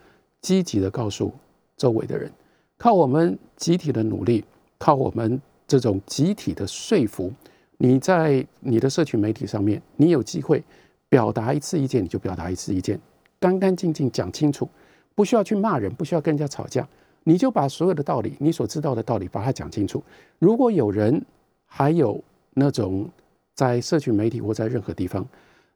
[0.43, 1.33] 积极的告诉
[1.77, 2.31] 周围的人，
[2.79, 4.45] 靠我们集体的努力，
[4.79, 7.33] 靠我们这种集体的说服，
[7.79, 10.63] 你在你的社群媒体上面，你有机会
[11.09, 13.01] 表达一次意见，你就表达一次意见，
[13.41, 14.69] 干干净净讲清楚，
[15.15, 16.87] 不需要去骂人，不需要跟人家吵架。
[17.25, 20.03] 你就把所有的道理，你所知道的道理，把它讲清楚。
[20.39, 21.25] 如果有人
[21.67, 22.23] 还有
[22.55, 23.09] 那种
[23.55, 25.27] 在社群媒体或在任何地方，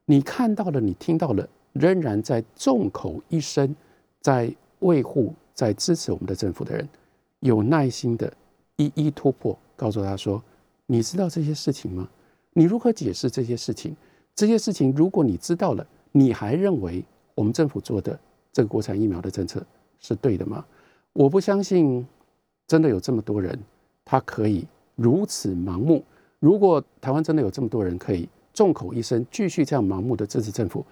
[0.06, 3.74] 你看到了，你听到了，仍然在众口一声，
[4.20, 6.88] 在维护、在支持我们的政府的人，
[7.40, 8.32] 有耐心的
[8.76, 10.42] 一一突破，告诉他说
[10.86, 12.08] ：“你知道这些事情吗？
[12.52, 13.94] 你如何解释这些事情？
[14.34, 18.18] 这些事情，如果你知道了，你还认为我们政府做的
[18.56, 19.62] 这个国产疫苗的政策
[20.00, 20.64] 是对的吗？”
[21.12, 22.06] 我不相信，
[22.66, 23.58] 真的有这么多人，
[24.02, 26.02] 他可以如此盲目。
[26.38, 30.82] 如果台湾真的有这么多人可以众口一声继续这样盲目的支持政府，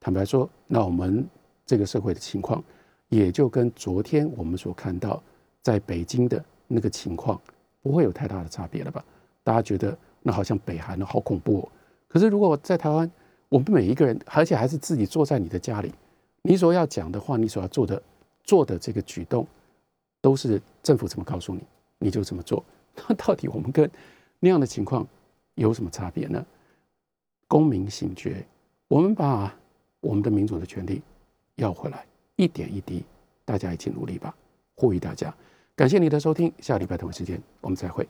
[0.00, 1.24] 坦白说，那我们
[1.64, 2.60] 这个社会的情况
[3.08, 5.22] 也就跟昨天我们所看到
[5.60, 7.40] 在北京的那个情况
[7.82, 9.04] 不会有太大的差别了吧？
[9.44, 11.68] 大家觉得那好像北韩了，好恐怖哦。
[12.08, 13.08] 可是如果在台湾，
[13.48, 15.92] 我们每一个人，而且还是自己坐在你的家里，
[16.42, 18.02] 你所要讲的话，你所要做的
[18.44, 19.46] 做的这个举动。
[20.22, 21.60] 都是政府怎么告诉你，
[21.98, 22.64] 你就怎么做。
[22.94, 23.90] 那到底我们跟
[24.38, 25.04] 那样的情况
[25.56, 26.46] 有什么差别呢？
[27.48, 28.46] 公民醒觉，
[28.86, 29.52] 我们把
[29.98, 31.02] 我们的民主的权利
[31.56, 33.02] 要回来，一点一滴，
[33.44, 34.32] 大家一起努力吧。
[34.76, 35.34] 呼吁大家，
[35.74, 38.06] 感谢你的收听，下礼拜同一时间我们再会。